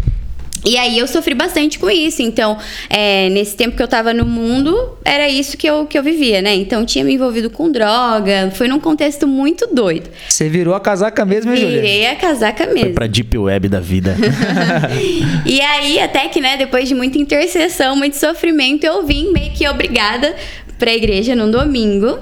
E 0.65 0.79
aí 0.79 0.99
eu 0.99 1.07
sofri 1.07 1.35
bastante 1.35 1.79
com 1.79 1.91
isso. 1.91 2.23
Então, 2.23 2.57
é, 2.89 3.29
nesse 3.29 3.55
tempo 3.55 3.77
que 3.77 3.83
eu 3.83 3.89
tava 3.89 4.15
no 4.15 4.25
mundo, 4.25 4.97
era 5.05 5.29
isso 5.29 5.57
que 5.57 5.67
eu, 5.67 5.87
que 5.87 5.99
eu 5.99 6.03
vivia, 6.03 6.41
né? 6.41 6.55
Então 6.55 6.85
tinha 6.85 7.05
me 7.05 7.15
envolvido 7.15 7.51
com 7.51 7.71
droga. 7.71 8.51
Foi 8.55 8.67
num 8.67 8.81
contexto 8.81 9.27
muito 9.27 9.67
doido. 9.73 10.09
Você 10.29 10.49
virou 10.49 10.75
a 10.75 10.81
casaca 10.81 11.25
mesmo, 11.25 11.53
hein, 11.53 11.61
Júlia? 11.61 11.81
Virei 11.81 12.07
a 12.07 12.17
casaca 12.17 12.65
Foi 12.65 12.75
mesmo. 12.75 12.95
pra 12.95 13.07
Deep 13.07 13.37
Web 13.37 13.69
da 13.69 13.81
vida. 13.81 14.17
E 15.45 15.61
aí, 15.61 16.01
até 16.01 16.29
que, 16.29 16.41
né, 16.41 16.57
depois 16.57 16.89
de 16.89 16.95
muita 16.95 17.19
intercessão, 17.19 17.95
muito 17.97 18.17
sofrimento, 18.17 18.85
eu 18.85 19.07
vim 19.07 19.31
meio 19.33 19.53
que 19.53 19.69
obrigada 19.69 20.35
pra 20.79 20.93
igreja 20.95 21.35
num 21.37 21.51
domingo. 21.51 22.19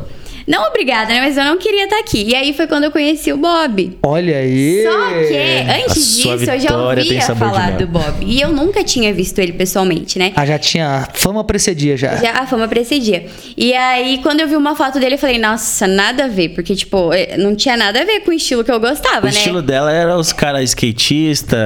Não 0.47 0.69
obrigada, 0.69 1.13
né? 1.13 1.21
Mas 1.21 1.37
eu 1.37 1.45
não 1.45 1.57
queria 1.59 1.85
estar 1.85 1.99
aqui. 1.99 2.25
E 2.29 2.35
aí 2.35 2.53
foi 2.53 2.67
quando 2.67 2.85
eu 2.85 2.91
conheci 2.91 3.33
o 3.33 3.37
Bob. 3.37 3.99
Olha 4.03 4.37
aí. 4.37 4.83
Só 4.83 5.09
que, 5.09 5.83
antes 5.83 6.27
A 6.27 6.37
disso, 6.37 6.51
eu 6.51 6.61
já 6.61 6.77
ouvia 6.77 7.21
falar 7.35 7.73
do 7.73 7.87
Bob. 7.87 8.25
E 8.25 8.41
eu 8.41 8.51
nunca 8.51 8.83
tinha 8.85 9.13
visto 9.13 9.39
ele 9.39 9.53
pessoalmente, 9.53 10.19
né? 10.19 10.33
Ah, 10.37 10.45
já 10.47 10.59
tinha 10.59 11.09
fama 11.15 11.45
precedia 11.45 11.97
já. 11.97 12.17
Já 12.17 12.33
a 12.33 12.47
fama 12.47 12.67
precedia. 12.69 13.27
E 13.57 13.75
aí, 13.75 14.19
quando 14.23 14.41
eu 14.41 14.49
vi 14.49 14.57
uma 14.57 14.75
foto 14.75 14.99
dele, 14.99 15.15
eu 15.15 15.19
falei, 15.19 15.39
nossa, 15.39 15.87
nada 15.87 16.25
a 16.25 16.29
ver. 16.29 16.51
Porque, 16.51 16.75
tipo, 16.75 17.13
eh, 17.13 17.37
não 17.37 17.55
tinha 17.55 17.77
nada 17.77 18.01
a 18.01 18.05
ver 18.05 18.21
com 18.21 18.31
o 18.31 18.35
estilo 18.35 18.65
que 18.65 18.71
eu 18.71 18.81
gostava, 18.81 19.21
O 19.21 19.25
né? 19.25 19.31
estilo 19.31 19.63
dela 19.63 19.93
era 19.93 20.17
os 20.17 20.33
caras 20.33 20.63
skatistas, 20.71 21.59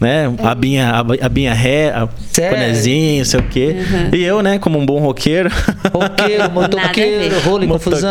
né? 0.00 0.32
A 0.42 0.54
binha, 0.54 0.90
a, 0.90 1.00
a 1.00 1.28
binha 1.28 1.54
ré, 1.54 1.90
a 1.90 2.08
bonezinho, 2.50 3.24
sei 3.24 3.40
o 3.40 3.42
quê. 3.44 3.76
Uhum. 3.78 4.10
E 4.18 4.22
eu, 4.24 4.42
né, 4.42 4.58
como 4.58 4.78
um 4.78 4.86
bom 4.86 4.98
roqueiro. 4.98 5.50
Roqueiro, 5.92 6.50
motoqueiro, 6.50 7.40
rolo 7.40 7.64
em 7.64 7.68
confusão. 7.68 8.07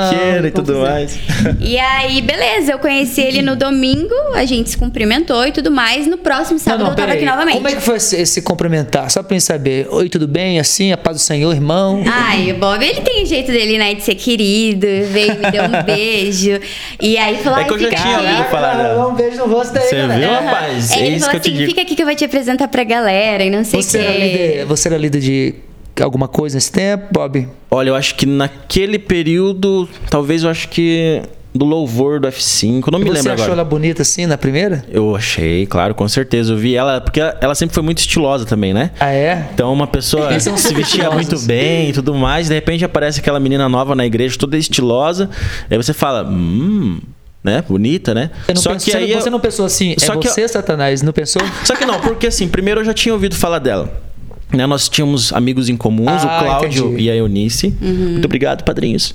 E 0.47 0.51
tudo 0.51 0.73
confusão. 0.73 0.81
mais. 0.91 1.17
E 1.59 1.77
aí, 1.77 2.21
beleza, 2.21 2.71
eu 2.73 2.79
conheci 2.79 3.21
ele 3.21 3.41
no 3.41 3.55
domingo, 3.55 4.13
a 4.33 4.45
gente 4.45 4.69
se 4.69 4.77
cumprimentou 4.77 5.45
e 5.45 5.51
tudo 5.51 5.71
mais. 5.71 6.07
No 6.07 6.17
próximo 6.17 6.53
Não, 6.53 6.59
sábado 6.59 6.83
não, 6.83 6.89
eu 6.91 6.95
tava 6.95 7.07
peraí. 7.09 7.17
aqui 7.23 7.25
novamente. 7.25 7.55
Como 7.55 7.67
é 7.67 7.75
que 7.75 7.81
foi 7.81 7.97
esse, 7.97 8.15
esse 8.15 8.41
cumprimentar? 8.41 9.09
Só 9.09 9.21
pra 9.23 9.33
gente 9.35 9.43
saber. 9.43 9.87
Oi, 9.89 10.09
tudo 10.09 10.27
bem? 10.27 10.59
Assim, 10.59 10.91
a 10.91 10.97
paz 10.97 11.17
do 11.17 11.21
Senhor, 11.21 11.53
irmão. 11.53 12.03
Ai, 12.07 12.51
o 12.51 12.55
Bob, 12.55 12.83
ele 12.83 13.01
tem 13.01 13.25
jeito 13.25 13.51
dele, 13.51 13.77
né, 13.77 13.93
de 13.93 14.03
ser 14.03 14.15
querido, 14.15 14.87
veio 15.11 15.35
me 15.35 15.51
deu 15.51 15.63
um 15.63 15.83
beijo. 15.85 16.59
E 17.01 17.17
aí 17.17 17.37
falou, 17.37 17.59
É 17.59 17.63
que 17.65 17.73
eu 17.73 17.79
já 17.79 17.89
tinha 17.91 18.19
ouvido 18.19 18.43
falar 18.49 18.75
dela. 18.75 19.07
Um 19.07 19.13
beijo 19.15 19.37
no 19.37 19.45
rosto 19.47 19.73
daí, 19.73 19.83
Você 19.87 19.95
galera. 19.95 20.19
viu, 20.19 20.29
rapaz? 20.29 20.91
Aí 20.91 20.99
É 21.01 21.05
ele 21.07 21.15
isso 21.17 21.25
falou 21.25 21.31
que 21.31 21.37
eu 21.37 21.41
te 21.41 21.47
assim, 21.49 21.57
digo. 21.57 21.69
fica 21.69 21.81
aqui 21.81 21.95
que 21.95 22.01
eu 22.01 22.05
vou 22.05 22.15
te 22.15 22.25
apresentar 22.25 22.67
pra 22.67 22.83
galera 22.83 23.43
e 23.43 23.49
não 23.49 23.63
sei 23.63 23.79
o 23.79 23.83
quê. 23.87 23.97
era, 23.97 24.11
líder, 24.17 24.65
você 24.65 24.87
era 24.89 24.97
líder 24.97 25.19
de 25.19 25.55
alguma 26.03 26.27
coisa 26.27 26.55
nesse 26.55 26.71
tempo, 26.71 27.05
Bob? 27.11 27.47
Olha, 27.71 27.89
eu 27.89 27.95
acho 27.95 28.15
que 28.15 28.25
naquele 28.25 28.99
período, 28.99 29.87
talvez 30.09 30.43
eu 30.43 30.49
acho 30.49 30.67
que 30.69 31.21
do 31.55 31.65
louvor 31.65 32.19
do 32.19 32.27
F5, 32.27 32.83
eu 32.87 32.91
não 32.91 32.99
me 32.99 33.05
você 33.05 33.13
lembro 33.13 33.31
achou 33.31 33.45
agora. 33.45 33.51
ela 33.61 33.63
bonita 33.63 34.03
assim 34.03 34.27
na 34.27 34.37
primeira? 34.37 34.85
Eu 34.89 35.15
achei, 35.15 35.65
claro, 35.65 35.95
com 35.95 36.07
certeza. 36.07 36.53
Eu 36.53 36.57
vi 36.57 36.75
ela, 36.75 37.01
porque 37.01 37.19
ela 37.19 37.55
sempre 37.55 37.73
foi 37.73 37.81
muito 37.81 37.97
estilosa 37.97 38.45
também, 38.45 38.73
né? 38.75 38.91
Ah, 38.99 39.11
é? 39.11 39.47
Então 39.53 39.73
uma 39.73 39.87
pessoa 39.87 40.29
se 40.39 40.73
vestia 40.73 41.09
muito 41.09 41.39
bem 41.39 41.89
e 41.89 41.93
tudo 41.93 42.13
mais, 42.13 42.47
de 42.47 42.53
repente 42.53 42.85
aparece 42.85 43.19
aquela 43.19 43.39
menina 43.39 43.67
nova 43.67 43.95
na 43.95 44.05
igreja, 44.05 44.37
toda 44.37 44.55
estilosa, 44.55 45.29
aí 45.69 45.77
você 45.77 45.93
fala, 45.93 46.23
hum, 46.29 46.99
né? 47.43 47.63
Bonita, 47.67 48.13
né? 48.13 48.29
Você 48.45 48.53
não, 48.53 48.61
Só 48.61 48.69
pensou, 48.73 48.85
que 48.85 48.91
você, 48.91 48.97
aí 48.97 49.11
não- 49.13 49.21
você 49.21 49.27
eu- 49.27 49.31
não 49.31 49.39
pensou 49.39 49.65
assim, 49.65 49.95
Só 49.97 50.13
é 50.13 50.17
que 50.17 50.27
eu- 50.27 50.31
você, 50.31 50.47
Satanás? 50.47 51.01
Não 51.01 51.13
pensou? 51.13 51.41
Só 51.63 51.75
que 51.75 51.85
não, 51.85 51.99
porque 52.01 52.27
assim, 52.27 52.47
primeiro 52.47 52.81
eu 52.81 52.85
já 52.85 52.93
tinha 52.93 53.13
ouvido 53.13 53.35
falar 53.35 53.57
dela. 53.59 54.05
Né, 54.53 54.65
nós 54.65 54.87
tínhamos 54.87 55.33
amigos 55.33 55.67
em 55.67 55.75
comuns, 55.75 56.07
Ah, 56.23 56.39
o 56.39 56.45
Cláudio 56.45 56.85
entendi. 56.87 57.03
e 57.03 57.11
a 57.11 57.15
Eunice. 57.17 57.73
Muito 57.81 58.23
obrigado, 58.23 58.63
padrinhos. 58.63 59.13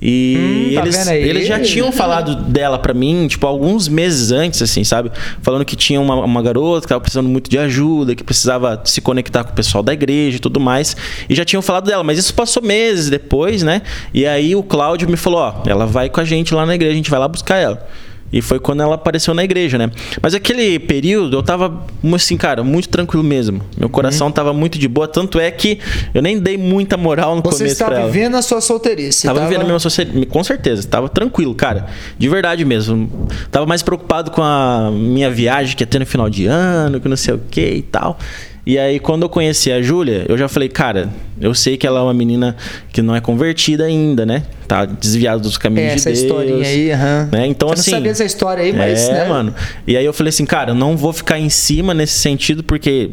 E 0.00 0.70
Hum, 0.70 0.74
tá 0.74 0.80
eles, 0.80 1.06
eles 1.08 1.46
já 1.46 1.60
tinham 1.60 1.92
falado 1.92 2.34
dela 2.50 2.78
pra 2.78 2.94
mim, 2.94 3.26
tipo, 3.28 3.46
alguns 3.46 3.86
meses 3.86 4.32
antes, 4.32 4.62
assim, 4.62 4.82
sabe? 4.82 5.12
Falando 5.42 5.64
que 5.66 5.76
tinha 5.76 6.00
uma, 6.00 6.14
uma 6.24 6.42
garota 6.42 6.80
que 6.82 6.88
tava 6.88 7.02
precisando 7.02 7.28
muito 7.28 7.50
de 7.50 7.58
ajuda, 7.58 8.14
que 8.14 8.24
precisava 8.24 8.80
se 8.84 9.02
conectar 9.02 9.44
com 9.44 9.50
o 9.52 9.54
pessoal 9.54 9.82
da 9.82 9.92
igreja 9.92 10.38
e 10.38 10.40
tudo 10.40 10.58
mais. 10.58 10.96
E 11.28 11.34
já 11.34 11.44
tinham 11.44 11.60
falado 11.60 11.84
dela, 11.84 12.02
mas 12.02 12.18
isso 12.18 12.32
passou 12.32 12.62
meses 12.62 13.10
depois, 13.10 13.62
né? 13.62 13.82
E 14.14 14.24
aí 14.26 14.56
o 14.56 14.62
Cláudio 14.62 15.06
me 15.06 15.18
falou: 15.18 15.40
ó, 15.40 15.62
ela 15.66 15.84
vai 15.86 16.08
com 16.08 16.18
a 16.20 16.24
gente 16.24 16.54
lá 16.54 16.64
na 16.64 16.74
igreja, 16.74 16.92
a 16.94 16.96
gente 16.96 17.10
vai 17.10 17.20
lá 17.20 17.28
buscar 17.28 17.58
ela. 17.58 17.86
E 18.32 18.40
foi 18.40 18.58
quando 18.58 18.82
ela 18.82 18.94
apareceu 18.94 19.34
na 19.34 19.44
igreja, 19.44 19.76
né? 19.76 19.90
Mas 20.22 20.34
aquele 20.34 20.78
período 20.78 21.36
eu 21.36 21.42
tava, 21.42 21.84
assim, 22.14 22.36
cara, 22.36 22.64
muito 22.64 22.88
tranquilo 22.88 23.22
mesmo. 23.22 23.60
Meu 23.76 23.88
coração 23.88 24.28
Uhum. 24.28 24.32
tava 24.32 24.52
muito 24.52 24.78
de 24.78 24.88
boa. 24.88 25.06
Tanto 25.06 25.38
é 25.38 25.50
que 25.50 25.78
eu 26.14 26.22
nem 26.22 26.38
dei 26.38 26.56
muita 26.56 26.96
moral 26.96 27.36
no 27.36 27.42
Você 27.42 27.58
começo 27.64 27.84
pra 27.84 27.96
ela. 28.00 28.06
vivendo 28.10 28.36
a 28.36 28.42
sua 28.42 28.60
solteirice. 28.60 29.26
Tava 29.26 29.40
vivendo 29.46 29.62
a 29.62 29.64
minha 29.64 29.78
sociedade, 29.78 30.24
com 30.26 30.42
certeza. 30.42 30.86
Tava 30.88 31.08
tranquilo, 31.08 31.54
cara. 31.54 31.86
De 32.16 32.28
verdade 32.28 32.64
mesmo. 32.64 33.28
Tava 33.50 33.66
mais 33.66 33.82
preocupado 33.82 34.30
com 34.30 34.42
a 34.42 34.90
minha 34.90 35.30
viagem 35.30 35.76
que 35.76 35.82
ia 35.82 35.86
ter 35.86 35.98
no 35.98 36.06
final 36.06 36.30
de 36.30 36.46
ano, 36.46 37.00
que 37.00 37.08
não 37.08 37.16
sei 37.16 37.34
o 37.34 37.40
que 37.50 37.60
e 37.60 37.82
tal. 37.82 38.18
E 38.64 38.78
aí, 38.78 39.00
quando 39.00 39.22
eu 39.22 39.28
conheci 39.28 39.72
a 39.72 39.82
Júlia, 39.82 40.24
eu 40.28 40.38
já 40.38 40.46
falei, 40.48 40.68
cara, 40.68 41.08
eu 41.40 41.52
sei 41.52 41.76
que 41.76 41.84
ela 41.84 41.98
é 41.98 42.02
uma 42.04 42.14
menina 42.14 42.56
que 42.92 43.02
não 43.02 43.14
é 43.16 43.20
convertida 43.20 43.84
ainda, 43.84 44.24
né? 44.24 44.44
Tá 44.68 44.84
desviada 44.84 45.40
dos 45.40 45.58
caminhos 45.58 45.88
É, 45.90 45.94
de 45.94 45.96
essa 45.96 46.10
Deus. 46.10 46.20
historinha 46.22 46.66
aí, 46.68 46.92
aham. 46.92 47.28
Né? 47.32 47.46
Então, 47.48 47.68
Eu 47.68 47.74
assim. 47.74 47.90
não 47.90 47.98
sabia 47.98 48.12
dessa 48.12 48.24
história 48.24 48.62
aí, 48.62 48.72
mas. 48.72 49.08
É, 49.08 49.12
né? 49.14 49.24
mano. 49.28 49.52
E 49.84 49.96
aí 49.96 50.04
eu 50.04 50.12
falei 50.12 50.28
assim, 50.28 50.44
cara, 50.46 50.70
eu 50.70 50.74
não 50.76 50.96
vou 50.96 51.12
ficar 51.12 51.40
em 51.40 51.48
cima 51.48 51.92
nesse 51.92 52.20
sentido, 52.20 52.62
porque 52.62 53.10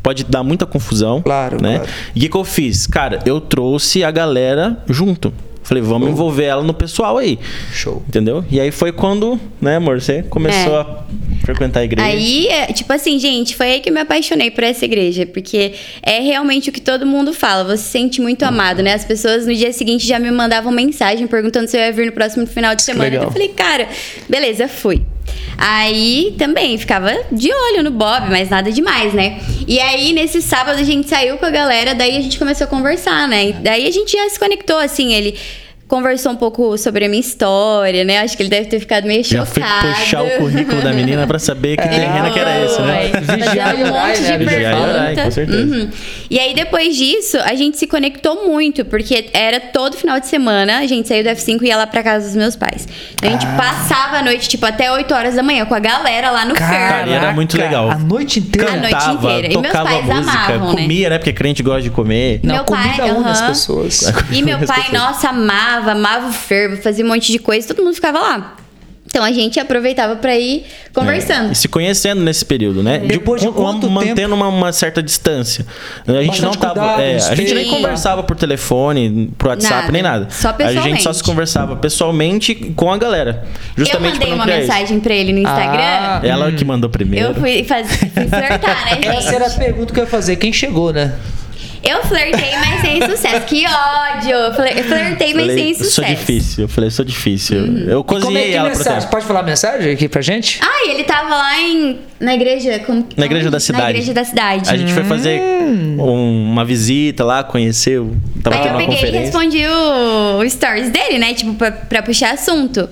pode 0.00 0.22
dar 0.24 0.44
muita 0.44 0.64
confusão. 0.64 1.20
Claro, 1.22 1.60
né? 1.60 1.78
claro. 1.78 1.90
E 2.14 2.18
o 2.18 2.22
que, 2.22 2.28
que 2.28 2.36
eu 2.36 2.44
fiz? 2.44 2.86
Cara, 2.86 3.18
eu 3.26 3.40
trouxe 3.40 4.04
a 4.04 4.12
galera 4.12 4.78
junto. 4.88 5.34
Falei, 5.64 5.82
vamos 5.82 6.10
envolver 6.10 6.44
ela 6.44 6.62
no 6.62 6.74
pessoal 6.74 7.16
aí. 7.16 7.38
Show. 7.72 8.02
Entendeu? 8.06 8.44
E 8.50 8.60
aí 8.60 8.70
foi 8.70 8.92
quando, 8.92 9.40
né, 9.60 9.76
amor, 9.76 9.98
você 10.00 10.22
começou 10.22 10.74
É. 10.76 10.80
a 10.82 10.86
frequentar 11.44 11.80
a 11.80 11.84
igreja. 11.84 12.06
Aí, 12.06 12.48
é, 12.48 12.66
tipo 12.72 12.92
assim, 12.92 13.18
gente, 13.18 13.54
foi 13.54 13.72
aí 13.72 13.80
que 13.80 13.90
eu 13.90 13.94
me 13.94 14.00
apaixonei 14.00 14.50
por 14.50 14.64
essa 14.64 14.84
igreja, 14.84 15.26
porque 15.26 15.74
é 16.02 16.20
realmente 16.20 16.70
o 16.70 16.72
que 16.72 16.80
todo 16.80 17.06
mundo 17.06 17.32
fala, 17.32 17.64
você 17.64 17.84
se 17.84 17.90
sente 17.90 18.20
muito 18.20 18.42
amado, 18.44 18.82
né? 18.82 18.94
As 18.94 19.04
pessoas 19.04 19.46
no 19.46 19.54
dia 19.54 19.72
seguinte 19.72 20.06
já 20.06 20.18
me 20.18 20.30
mandavam 20.30 20.72
mensagem 20.72 21.26
perguntando 21.26 21.68
se 21.68 21.76
eu 21.76 21.80
ia 21.80 21.92
vir 21.92 22.06
no 22.06 22.12
próximo 22.12 22.46
final 22.46 22.74
de 22.74 22.82
semana. 22.82 23.04
legal. 23.04 23.24
Então 23.24 23.28
eu 23.28 23.32
falei, 23.32 23.48
cara, 23.48 23.88
beleza, 24.28 24.68
fui. 24.68 25.02
Aí 25.56 26.34
também 26.36 26.76
ficava 26.76 27.12
de 27.30 27.52
olho 27.52 27.82
no 27.82 27.90
Bob, 27.90 28.28
mas 28.28 28.50
nada 28.50 28.70
demais, 28.70 29.12
né? 29.12 29.40
E 29.66 29.78
aí, 29.80 30.12
nesse 30.12 30.42
sábado, 30.42 30.80
a 30.80 30.84
gente 30.84 31.08
saiu 31.08 31.38
com 31.38 31.46
a 31.46 31.50
galera, 31.50 31.94
daí 31.94 32.16
a 32.16 32.20
gente 32.20 32.38
começou 32.38 32.64
a 32.64 32.68
conversar, 32.68 33.28
né? 33.28 33.52
Daí 33.62 33.86
a 33.86 33.90
gente 33.90 34.12
já 34.12 34.28
se 34.28 34.38
conectou, 34.38 34.78
assim, 34.78 35.14
ele 35.14 35.36
conversou 35.86 36.32
um 36.32 36.36
pouco 36.36 36.76
sobre 36.78 37.04
a 37.04 37.08
minha 37.08 37.20
história, 37.20 38.04
né? 38.04 38.18
Acho 38.20 38.36
que 38.36 38.42
ele 38.42 38.50
deve 38.50 38.66
ter 38.66 38.80
ficado 38.80 39.06
meio 39.06 39.22
Já 39.22 39.44
fui 39.44 39.62
chocado. 39.62 39.88
puxar 39.94 40.22
o 40.22 40.30
currículo 40.38 40.82
da 40.82 40.92
menina 40.92 41.26
pra 41.26 41.38
saber 41.38 41.76
que 41.76 41.86
terreno 41.88 42.32
que 42.32 42.38
era 42.38 42.64
esse, 42.64 42.80
né? 42.82 43.10
Vigiar 43.46 43.74
um 43.76 43.86
monte 43.88 44.20
né? 44.22 44.38
de 44.38 44.44
Vigiar 44.44 44.80
orar, 44.80 44.94
pergunta. 45.04 45.22
com 45.24 45.30
certeza. 45.30 45.76
Uhum. 45.76 45.90
E 46.30 46.38
aí, 46.38 46.54
depois 46.54 46.96
disso, 46.96 47.36
a 47.38 47.54
gente 47.54 47.76
se 47.78 47.86
conectou 47.86 48.46
muito, 48.48 48.84
porque 48.84 49.26
era 49.32 49.60
todo 49.60 49.96
final 49.96 50.18
de 50.18 50.26
semana, 50.26 50.78
a 50.78 50.86
gente 50.86 51.06
saiu 51.06 51.22
do 51.22 51.28
F5 51.30 51.62
e 51.62 51.66
ia 51.66 51.76
lá 51.76 51.86
pra 51.86 52.02
casa 52.02 52.26
dos 52.26 52.36
meus 52.36 52.56
pais. 52.56 52.88
A 53.22 53.26
gente 53.26 53.44
Ah. 53.46 53.56
passava 53.56 54.16
a 54.18 54.22
noite, 54.22 54.48
tipo, 54.48 54.64
até 54.66 54.90
8 54.90 55.12
horas 55.14 55.34
da 55.34 55.42
manhã, 55.42 55.64
com 55.66 55.74
a 55.74 55.78
galera 55.80 56.30
lá 56.30 56.44
no 56.44 56.54
Cara, 56.54 57.08
era 57.10 57.32
muito 57.32 57.56
legal. 57.58 57.90
A 57.90 57.98
noite 57.98 58.40
inteira. 58.40 58.72
A 58.72 58.76
noite 58.76 58.90
Cantava, 58.94 59.12
inteira. 59.32 59.46
E 59.46 59.50
meus 59.58 59.66
tocava 59.66 59.88
pais 59.90 60.04
música, 60.06 60.32
amavam, 60.54 60.74
né? 60.74 60.82
comia, 60.82 61.10
né? 61.10 61.18
Porque 61.18 61.32
crente 61.32 61.62
gosta 61.62 61.82
de 61.82 61.90
comer. 61.90 62.40
Não, 62.42 62.54
Meu 62.54 62.64
pai, 62.64 62.96
comida 62.96 63.30
as 63.30 63.38
aham. 63.40 63.48
pessoas. 63.48 64.12
E 64.32 64.42
meu 64.42 64.58
pai, 64.60 64.82
pessoas. 64.84 64.92
nossa, 64.92 65.28
amava, 65.28 65.73
amava 65.76 66.28
o 66.28 66.32
fervo, 66.32 66.76
fazia 66.82 67.04
um 67.04 67.08
monte 67.08 67.30
de 67.32 67.38
coisa, 67.38 67.66
todo 67.68 67.82
mundo 67.84 67.94
ficava 67.94 68.18
lá. 68.18 68.56
Então 69.06 69.22
a 69.22 69.30
gente 69.30 69.60
aproveitava 69.60 70.16
pra 70.16 70.36
ir 70.36 70.64
conversando. 70.92 71.50
É, 71.50 71.52
e 71.52 71.54
se 71.54 71.68
conhecendo 71.68 72.20
nesse 72.20 72.44
período, 72.44 72.82
né? 72.82 72.98
Depois 72.98 73.40
de 73.40 73.48
quanto 73.52 73.88
mantendo 73.88 74.34
uma, 74.34 74.48
uma 74.48 74.72
certa 74.72 75.00
distância. 75.00 75.64
A 76.04 76.10
gente 76.14 76.26
Bastante 76.26 76.42
não 76.42 76.50
tava. 76.54 76.74
cuidado, 76.74 77.00
é, 77.00 77.16
a 77.18 77.34
gente 77.36 77.54
nem 77.54 77.68
conversava 77.68 78.24
por 78.24 78.34
telefone, 78.36 79.30
por 79.38 79.50
WhatsApp, 79.50 79.74
Nada. 79.82 79.92
nem 79.92 80.02
nada. 80.02 80.28
Só 80.30 80.48
A 80.48 80.52
gente 80.52 80.58
só 80.58 80.64
pessoalmente. 80.74 81.14
se 81.16 81.22
conversava 81.22 81.76
pessoalmente 81.76 82.54
com 82.74 82.90
a 82.92 82.98
galera. 82.98 83.44
Justamente 83.76 84.14
eu 84.14 84.20
mandei 84.20 84.26
pra 84.26 84.36
não 84.36 84.44
uma 84.44 84.46
mensagem 84.46 84.98
pra 84.98 85.14
ele 85.14 85.32
no 85.32 85.38
Instagram. 85.38 85.78
Ah, 85.80 86.20
Ela 86.24 86.50
que 86.50 86.64
mandou 86.64 86.90
primeiro. 86.90 87.28
Eu 87.28 87.34
fui, 87.36 87.62
faz, 87.62 87.86
fui 87.96 88.08
flertar, 88.26 88.84
né, 88.86 88.90
gente? 89.00 89.06
Essa 89.16 89.34
era 89.36 89.46
a 89.46 89.50
pergunta 89.50 89.94
que 89.94 90.00
eu 90.00 90.04
ia 90.04 90.10
fazer. 90.10 90.34
Quem 90.36 90.52
chegou, 90.52 90.92
né? 90.92 91.14
Eu 91.86 92.02
flertei, 92.04 92.52
mas 92.56 92.80
sem 92.80 93.02
sucesso. 93.02 93.46
Que 93.46 93.64
ódio! 93.66 94.30
Eu 94.30 94.54
fler- 94.54 94.78
eu 94.78 94.84
flertei, 94.84 95.34
mas 95.34 95.46
Falei, 95.46 95.56
sem 95.64 95.74
sucesso. 95.74 95.94
sou 95.94 96.04
difícil. 96.04 96.64
Eu 96.64 96.68
falei, 96.68 96.90
sou 96.90 97.04
difícil. 97.04 97.56
Eu 97.86 98.00
E 98.00 98.04
como 98.04 98.18
é 98.20 98.22
cozinhei 98.22 98.50
que 98.50 98.54
ela 98.56 98.70
pro 98.70 98.84
tempo. 98.84 99.06
Pode 99.08 99.24
falar 99.26 99.40
a 99.40 99.42
mensagem 99.42 99.92
aqui 99.92 100.08
pra 100.08 100.22
gente? 100.22 100.60
Ah, 100.62 100.86
e 100.86 100.90
ele 100.92 101.04
tava 101.04 101.28
lá 101.28 101.60
em, 101.60 101.98
na 102.18 102.34
igreja. 102.34 102.78
Como, 102.80 103.06
Na 103.16 103.26
igreja 103.26 103.46
da 103.50 103.56
Na 103.56 103.60
cidade. 103.60 103.90
igreja 103.90 104.14
da 104.14 104.24
cidade. 104.24 104.70
A 104.70 104.76
gente 104.76 104.92
foi 104.92 105.04
fazer 105.04 105.40
um- 105.40 106.50
uma 106.52 106.64
visita 106.64 107.24
lá, 107.24 107.44
conheceu. 107.44 108.16
Tava 108.42 108.56
Aí 108.56 108.62
tendo 108.62 108.72
eu 108.72 108.78
uma 108.78 108.80
peguei 108.80 108.94
e 108.94 108.96
conferência. 108.96 109.20
respondi 109.20 109.66
o, 109.66 110.38
o 110.40 110.48
stories 110.50 110.90
dele, 110.90 111.18
né? 111.18 111.34
Tipo, 111.34 111.54
pra, 111.54 111.70
pra 111.70 112.02
puxar 112.02 112.32
assunto. 112.32 112.88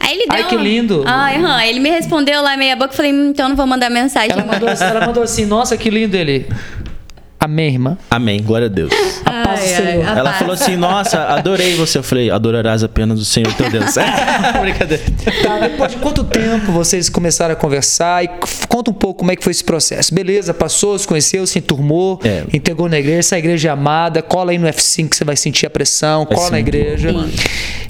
Aí 0.00 0.14
ele 0.14 0.26
deu. 0.26 0.34
Ai, 0.36 0.44
que 0.48 0.56
lindo. 0.56 1.04
Ai, 1.06 1.36
aham. 1.36 1.62
Ele 1.64 1.78
me 1.78 1.90
respondeu 1.90 2.42
lá 2.42 2.56
meia 2.56 2.74
boca. 2.74 2.90
Eu 2.92 2.96
falei, 2.96 3.12
hum, 3.12 3.28
então 3.30 3.48
não 3.48 3.54
vou 3.54 3.66
mandar 3.68 3.88
mensagem. 3.88 4.32
Ela 4.32 4.44
mandou, 4.44 4.68
ela 4.68 5.06
mandou 5.06 5.22
assim, 5.22 5.46
nossa, 5.46 5.76
que 5.76 5.88
lindo 5.90 6.16
ele. 6.16 6.46
Amém, 7.44 7.68
irmã. 7.72 7.98
Amém, 8.08 8.40
glória 8.40 8.66
a 8.66 8.70
Deus. 8.70 8.92
A 9.24 9.30
paz 9.44 9.60
do 9.60 9.66
Ai, 9.66 9.74
ai, 9.74 9.92
Senhor. 9.92 10.06
a 10.08 10.10
Ela 10.12 10.24
paz. 10.30 10.38
falou 10.38 10.54
assim: 10.54 10.76
Nossa, 10.76 11.24
adorei 11.24 11.74
você. 11.74 11.98
Eu 11.98 12.02
falei: 12.04 12.30
Adorarás 12.30 12.84
apenas 12.84 13.18
o 13.20 13.24
Senhor 13.24 13.52
teu 13.54 13.68
Deus. 13.68 13.94
Brincadeira. 14.60 15.02
Tá, 15.42 15.58
depois 15.58 15.90
de 15.90 15.96
quanto 15.98 16.22
tempo 16.22 16.70
vocês 16.70 17.08
começaram 17.08 17.52
a 17.52 17.56
conversar? 17.56 18.22
E 18.24 18.28
conta 18.68 18.92
um 18.92 18.94
pouco 18.94 19.18
como 19.20 19.32
é 19.32 19.36
que 19.36 19.42
foi 19.42 19.50
esse 19.50 19.64
processo. 19.64 20.14
Beleza, 20.14 20.54
passou, 20.54 20.96
se 20.96 21.06
conheceu, 21.06 21.44
se 21.46 21.58
enturmou, 21.58 22.20
É. 22.22 22.44
integrou 22.52 22.88
na 22.88 22.98
igreja. 22.98 23.18
Essa 23.18 23.38
igreja 23.38 23.68
é 23.68 23.72
amada, 23.72 24.22
cola 24.22 24.52
aí 24.52 24.58
no 24.58 24.68
F5 24.68 25.08
que 25.08 25.16
você 25.16 25.24
vai 25.24 25.36
sentir 25.36 25.66
a 25.66 25.70
pressão, 25.70 26.24
cola 26.24 26.46
sim. 26.46 26.52
na 26.52 26.60
igreja. 26.60 27.12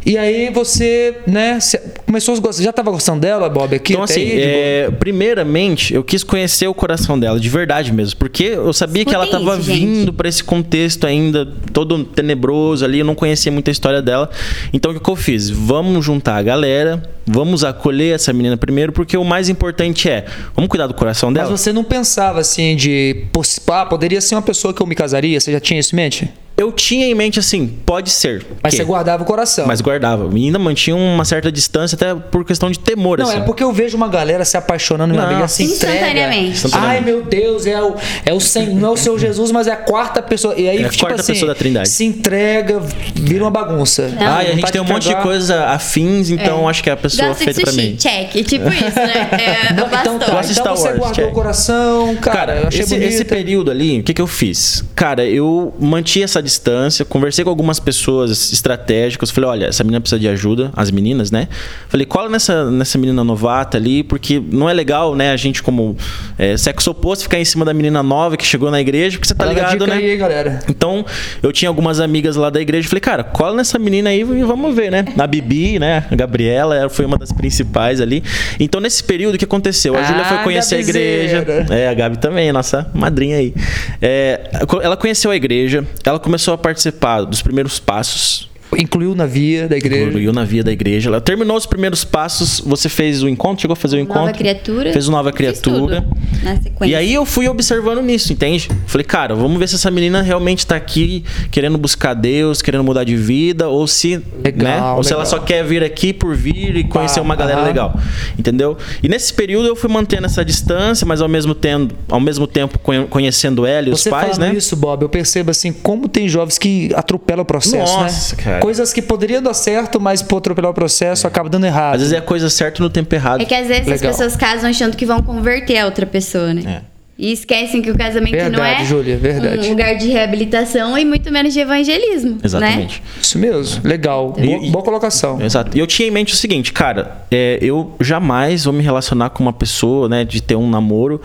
E 0.04 0.18
aí 0.18 0.50
você, 0.50 1.16
né, 1.26 1.58
começou 2.04 2.34
a 2.34 2.40
gostar. 2.40 2.62
Já 2.62 2.72
tava 2.72 2.90
gostando 2.90 3.20
dela, 3.20 3.48
Bob, 3.48 3.74
aqui? 3.74 3.92
Então, 3.92 4.02
assim, 4.02 4.20
aí, 4.20 4.40
é, 4.40 4.90
primeiramente, 4.98 5.94
eu 5.94 6.02
quis 6.02 6.24
conhecer 6.24 6.66
o 6.66 6.74
coração 6.74 7.18
dela, 7.18 7.38
de 7.38 7.48
verdade 7.48 7.92
mesmo. 7.92 8.18
Porque 8.18 8.44
eu 8.44 8.72
sabia 8.72 9.04
que 9.04 9.14
ela 9.14 9.24
Escutem 9.24 9.46
tava 9.46 9.58
isso, 9.60 9.70
gente. 9.70 9.78
vindo 9.80 10.12
pra 10.12 10.28
esse 10.28 10.42
contexto 10.42 11.06
ainda 11.06 11.46
todo 11.72 12.04
tenebroso 12.04 12.84
ali, 12.84 12.98
eu 12.98 13.04
não 13.04 13.14
conhecia 13.14 13.52
muito 13.52 13.68
a 13.68 13.70
história 13.72 14.02
dela. 14.02 14.28
Então, 14.72 14.90
o 14.90 14.94
que 14.94 15.00
que 15.00 15.10
eu 15.10 15.16
fiz? 15.16 15.48
Vamos 15.48 16.04
juntar 16.04 16.36
a 16.36 16.42
galera, 16.42 17.02
vamos 17.24 17.62
acolher 17.62 18.14
essa 18.14 18.32
menina 18.32 18.56
primeiro, 18.56 18.92
porque 18.92 19.16
o 19.16 19.24
mais 19.24 19.48
importante 19.48 20.08
é, 20.08 20.24
vamos 20.54 20.68
cuidar 20.68 20.88
do 20.88 20.94
coração 20.94 21.30
Mas 21.30 21.44
dela. 21.44 21.56
você 21.56 21.72
não 21.72 21.84
pensava 21.84 22.40
assim 22.40 22.74
de. 22.74 23.24
Ah, 23.68 23.86
poderia 23.86 24.20
ser 24.20 24.34
uma 24.34 24.42
pessoa 24.42 24.74
que 24.74 24.82
eu 24.82 24.86
me 24.86 24.94
casaria? 24.94 25.38
Você 25.40 25.52
já 25.52 25.60
tinha 25.60 25.78
isso 25.78 25.94
em 25.94 25.96
mente? 25.96 26.30
Eu 26.56 26.70
tinha 26.70 27.06
em 27.06 27.14
mente 27.14 27.38
assim, 27.38 27.66
pode 27.86 28.10
ser. 28.10 28.44
Mas 28.62 28.72
que- 28.72 28.76
você 28.78 28.84
guardava 28.84 29.22
o 29.22 29.26
coração. 29.26 29.66
Mas 29.66 29.80
guardava. 29.80 30.28
E 30.38 30.44
ainda 30.46 30.58
mantinha 30.58 30.94
uma 30.94 31.24
certa 31.24 31.50
distância, 31.50 31.96
até 31.96 32.14
por 32.14 32.44
questão 32.44 32.70
de 32.70 32.78
temor, 32.78 33.18
Não, 33.18 33.26
assim. 33.28 33.38
é 33.38 33.40
porque 33.40 33.62
eu 33.64 33.72
vejo 33.72 33.96
uma 33.96 34.06
galera 34.08 34.44
se 34.44 34.56
apaixonando, 34.56 35.12
minha 35.14 35.26
amiga, 35.26 35.48
se. 35.48 35.64
Instantaneamente. 35.64 36.62
Ai, 36.72 37.00
meu 37.00 37.22
Deus, 37.22 37.66
é 37.66 37.80
o, 37.82 37.94
é 38.24 38.32
o 38.32 38.40
sem, 38.40 38.68
não 38.74 38.90
é 38.90 38.92
o 38.92 38.96
seu 38.96 39.18
Jesus, 39.18 39.50
mas 39.50 39.66
é 39.66 39.72
a 39.72 39.76
quarta 39.76 40.20
pessoa. 40.22 40.54
E 40.56 40.68
aí, 40.68 40.82
É 40.82 40.86
a 40.86 40.88
tipo 40.88 41.04
quarta 41.04 41.20
assim, 41.22 41.32
pessoa 41.32 41.48
da 41.52 41.54
Trindade. 41.58 41.88
se 41.88 42.04
entrega, 42.04 42.80
vira 43.14 43.44
uma 43.44 43.50
bagunça. 43.50 44.08
Não. 44.08 44.26
Ah, 44.36 44.44
e 44.44 44.48
a 44.52 44.54
gente 44.54 44.70
tem 44.70 44.80
um 44.80 44.84
te 44.84 44.92
monte 44.92 45.08
de 45.08 45.16
coisa 45.16 45.64
afins, 45.66 46.30
então 46.30 46.66
É. 46.66 46.70
acho 46.70 46.82
que 46.82 46.90
é 46.90 46.92
a 46.92 46.96
pessoa 46.96 47.28
Gosto 47.28 47.38
de 47.40 47.44
feita 47.46 47.60
pra 47.62 47.72
sushi, 47.72 47.86
mim. 47.90 47.96
check. 47.96 48.30
Tipo 48.46 48.68
isso, 48.68 48.96
né? 48.96 49.28
É, 49.70 49.72
Não, 49.74 49.86
então 49.86 50.18
tá, 50.18 50.40
de 50.40 50.52
então 50.52 50.54
Star 50.54 50.76
você 50.76 50.88
Wars, 50.88 50.98
guardou 50.98 51.14
check. 51.14 51.28
o 51.28 51.32
coração, 51.34 52.16
cara, 52.16 52.36
Cara, 52.36 52.56
eu 52.60 52.68
achei 52.68 52.80
esse, 52.80 52.94
bonito. 52.94 53.08
esse 53.08 53.24
período 53.24 53.70
ali, 53.70 54.00
o 54.00 54.02
que, 54.02 54.12
que 54.14 54.20
eu 54.22 54.26
fiz? 54.26 54.84
Cara, 54.94 55.24
eu 55.24 55.72
mantive 55.80 56.24
essa 56.24 56.41
distância, 56.42 57.04
conversei 57.04 57.44
com 57.44 57.50
algumas 57.50 57.80
pessoas 57.80 58.52
estratégicas, 58.52 59.30
falei, 59.30 59.48
olha, 59.50 59.66
essa 59.66 59.82
menina 59.82 60.00
precisa 60.00 60.18
de 60.18 60.28
ajuda, 60.28 60.70
as 60.76 60.90
meninas, 60.90 61.30
né? 61.30 61.48
Falei, 61.88 62.06
cola 62.06 62.28
nessa, 62.28 62.70
nessa 62.70 62.98
menina 62.98 63.24
novata 63.24 63.78
ali, 63.78 64.02
porque 64.02 64.42
não 64.50 64.68
é 64.68 64.72
legal, 64.72 65.14
né, 65.14 65.30
a 65.32 65.36
gente 65.36 65.62
como 65.62 65.96
é, 66.38 66.56
sexo 66.56 66.90
oposto 66.90 67.22
ficar 67.22 67.38
em 67.38 67.44
cima 67.44 67.64
da 67.64 67.72
menina 67.72 68.02
nova 68.02 68.36
que 68.36 68.44
chegou 68.44 68.70
na 68.70 68.80
igreja, 68.80 69.16
porque 69.16 69.28
você 69.28 69.34
tá 69.34 69.46
ligado, 69.46 69.86
né? 69.86 69.94
aí, 69.94 70.16
galera. 70.16 70.60
Então, 70.68 71.04
eu 71.42 71.52
tinha 71.52 71.68
algumas 71.68 72.00
amigas 72.00 72.36
lá 72.36 72.50
da 72.50 72.60
igreja. 72.60 72.88
Falei, 72.88 73.00
cara, 73.00 73.24
cola 73.24 73.54
nessa 73.56 73.78
menina 73.78 74.10
aí 74.10 74.20
e 74.20 74.24
vamos 74.24 74.74
ver, 74.74 74.90
né? 74.90 75.04
A 75.16 75.26
Bibi, 75.26 75.78
né? 75.78 76.04
A 76.10 76.14
Gabriela, 76.14 76.76
ela 76.76 76.90
foi 76.90 77.04
uma 77.04 77.16
das 77.16 77.32
principais 77.32 78.00
ali. 78.00 78.22
Então, 78.58 78.80
nesse 78.80 79.02
período, 79.04 79.34
o 79.36 79.38
que 79.38 79.44
aconteceu? 79.44 79.94
A 79.96 80.00
Ah, 80.00 80.04
Júlia 80.04 80.24
foi 80.24 80.38
conhecer 80.38 80.76
a 80.76 80.80
igreja. 80.80 81.44
Gabizeira. 81.44 81.74
É, 81.74 81.88
a 81.88 81.94
Gabi 81.94 82.18
também, 82.18 82.50
nossa 82.52 82.90
madrinha 82.94 83.36
aí. 83.36 83.54
É, 84.00 84.50
ela 84.82 84.96
conheceu 84.96 85.30
a 85.30 85.36
igreja, 85.36 85.86
ela 86.04 86.18
começou 86.32 86.54
a 86.54 86.58
participar 86.58 87.24
dos 87.24 87.42
primeiros 87.42 87.78
passos. 87.78 88.48
Incluiu 88.78 89.14
na 89.14 89.26
via 89.26 89.68
da 89.68 89.76
igreja. 89.76 90.06
Incluiu 90.06 90.32
na 90.32 90.44
via 90.44 90.64
da 90.64 90.72
igreja. 90.72 91.10
Ela 91.10 91.20
terminou 91.20 91.56
os 91.56 91.66
primeiros 91.66 92.04
passos. 92.04 92.60
Você 92.64 92.88
fez 92.88 93.22
o 93.22 93.28
encontro? 93.28 93.60
Chegou 93.60 93.74
a 93.74 93.76
fazer 93.76 93.96
o 93.96 94.00
encontro? 94.00 94.22
Nova 94.22 94.32
criatura. 94.32 94.92
Fez 94.92 95.08
o 95.08 95.10
Nova 95.10 95.30
Fiz 95.30 95.36
Criatura. 95.36 96.00
tudo 96.02 96.16
Na 96.42 96.56
sequência. 96.56 96.86
E 96.86 96.94
aí 96.94 97.12
eu 97.14 97.24
fui 97.26 97.48
observando 97.48 98.00
nisso, 98.02 98.32
entende? 98.32 98.68
Falei, 98.86 99.04
cara, 99.04 99.34
vamos 99.34 99.58
ver 99.58 99.68
se 99.68 99.74
essa 99.74 99.90
menina 99.90 100.22
realmente 100.22 100.66
tá 100.66 100.74
aqui 100.76 101.24
querendo 101.50 101.76
buscar 101.76 102.14
Deus, 102.14 102.62
querendo 102.62 102.82
mudar 102.84 103.04
de 103.04 103.14
vida, 103.16 103.68
ou 103.68 103.86
se, 103.86 104.22
Legal, 104.42 104.64
né? 104.64 104.92
Ou 104.96 105.04
se 105.04 105.12
ela 105.12 105.24
só 105.26 105.38
quer 105.38 105.62
vir 105.64 105.84
aqui 105.84 106.12
por 106.12 106.34
vir 106.34 106.76
e 106.76 106.84
conhecer 106.84 107.20
uma 107.20 107.36
galera 107.36 107.58
aham. 107.58 107.66
legal. 107.68 108.00
Entendeu? 108.38 108.76
E 109.02 109.08
nesse 109.08 109.32
período 109.34 109.68
eu 109.68 109.76
fui 109.76 109.90
mantendo 109.90 110.26
essa 110.26 110.44
distância, 110.44 111.06
mas 111.06 111.20
ao 111.20 111.28
mesmo 111.28 111.54
tempo, 111.54 111.94
ao 112.10 112.20
mesmo 112.20 112.46
tempo 112.46 112.78
conhe- 112.78 113.06
conhecendo 113.06 113.66
ela 113.66 113.88
e 113.88 113.92
os 113.92 114.00
Você 114.00 114.10
pais, 114.10 114.38
né? 114.38 114.52
isso, 114.54 114.74
Bob, 114.76 115.02
eu 115.02 115.08
percebo 115.08 115.50
assim 115.50 115.72
como 115.72 116.08
tem 116.08 116.28
jovens 116.28 116.56
que 116.58 116.90
atropelam 116.94 117.42
o 117.42 117.46
processo, 117.46 117.98
Nossa, 117.98 118.36
né? 118.36 118.42
cara. 118.42 118.61
Coisas 118.62 118.92
que 118.92 119.02
poderiam 119.02 119.42
dar 119.42 119.54
certo, 119.54 120.00
mas 120.00 120.22
por 120.22 120.36
atropelar 120.36 120.70
o 120.70 120.74
processo 120.74 121.26
acaba 121.26 121.48
dando 121.48 121.66
errado. 121.66 121.94
Às 121.94 122.00
vezes 122.00 122.12
é 122.14 122.18
a 122.18 122.22
coisa 122.22 122.48
certa 122.48 122.80
no 122.80 122.88
tempo 122.88 123.12
errado. 123.12 123.40
É 123.40 123.44
que 123.44 123.52
às 123.54 123.66
vezes 123.66 123.82
as 123.82 124.00
Legal. 124.00 124.12
pessoas 124.12 124.36
casam 124.36 124.70
achando 124.70 124.96
que 124.96 125.04
vão 125.04 125.20
converter 125.20 125.78
a 125.78 125.84
outra 125.86 126.06
pessoa, 126.06 126.54
né? 126.54 126.62
É. 126.88 126.92
E 127.18 127.32
esquecem 127.32 127.82
que 127.82 127.90
o 127.90 127.98
casamento 127.98 128.34
não 128.36 128.42
Verdade, 128.42 128.82
é 128.82 128.84
Júlia, 128.84 129.16
verdade. 129.16 129.66
um 129.66 129.70
lugar 129.70 129.96
de 129.96 130.08
reabilitação 130.08 130.96
e 130.96 131.04
muito 131.04 131.30
menos 131.32 131.52
de 131.52 131.58
evangelismo. 131.58 132.30
Né? 132.34 132.38
Exatamente. 132.44 133.02
Isso 133.20 133.36
mesmo, 133.36 133.80
legal. 133.84 134.32
E- 134.38 134.46
Boa, 134.46 134.70
boa 134.70 134.84
colocação. 134.84 135.42
Exato. 135.42 135.76
E 135.76 135.80
eu 135.80 135.86
tinha 135.88 136.06
em 136.06 136.12
mente 136.12 136.32
o 136.32 136.36
seguinte, 136.36 136.72
cara, 136.72 137.18
é, 137.32 137.58
eu 137.60 137.96
jamais 138.00 138.64
vou 138.64 138.72
me 138.72 138.82
relacionar 138.84 139.30
com 139.30 139.42
uma 139.42 139.52
pessoa, 139.52 140.08
né, 140.08 140.24
de 140.24 140.40
ter 140.40 140.54
um 140.54 140.70
namoro, 140.70 141.20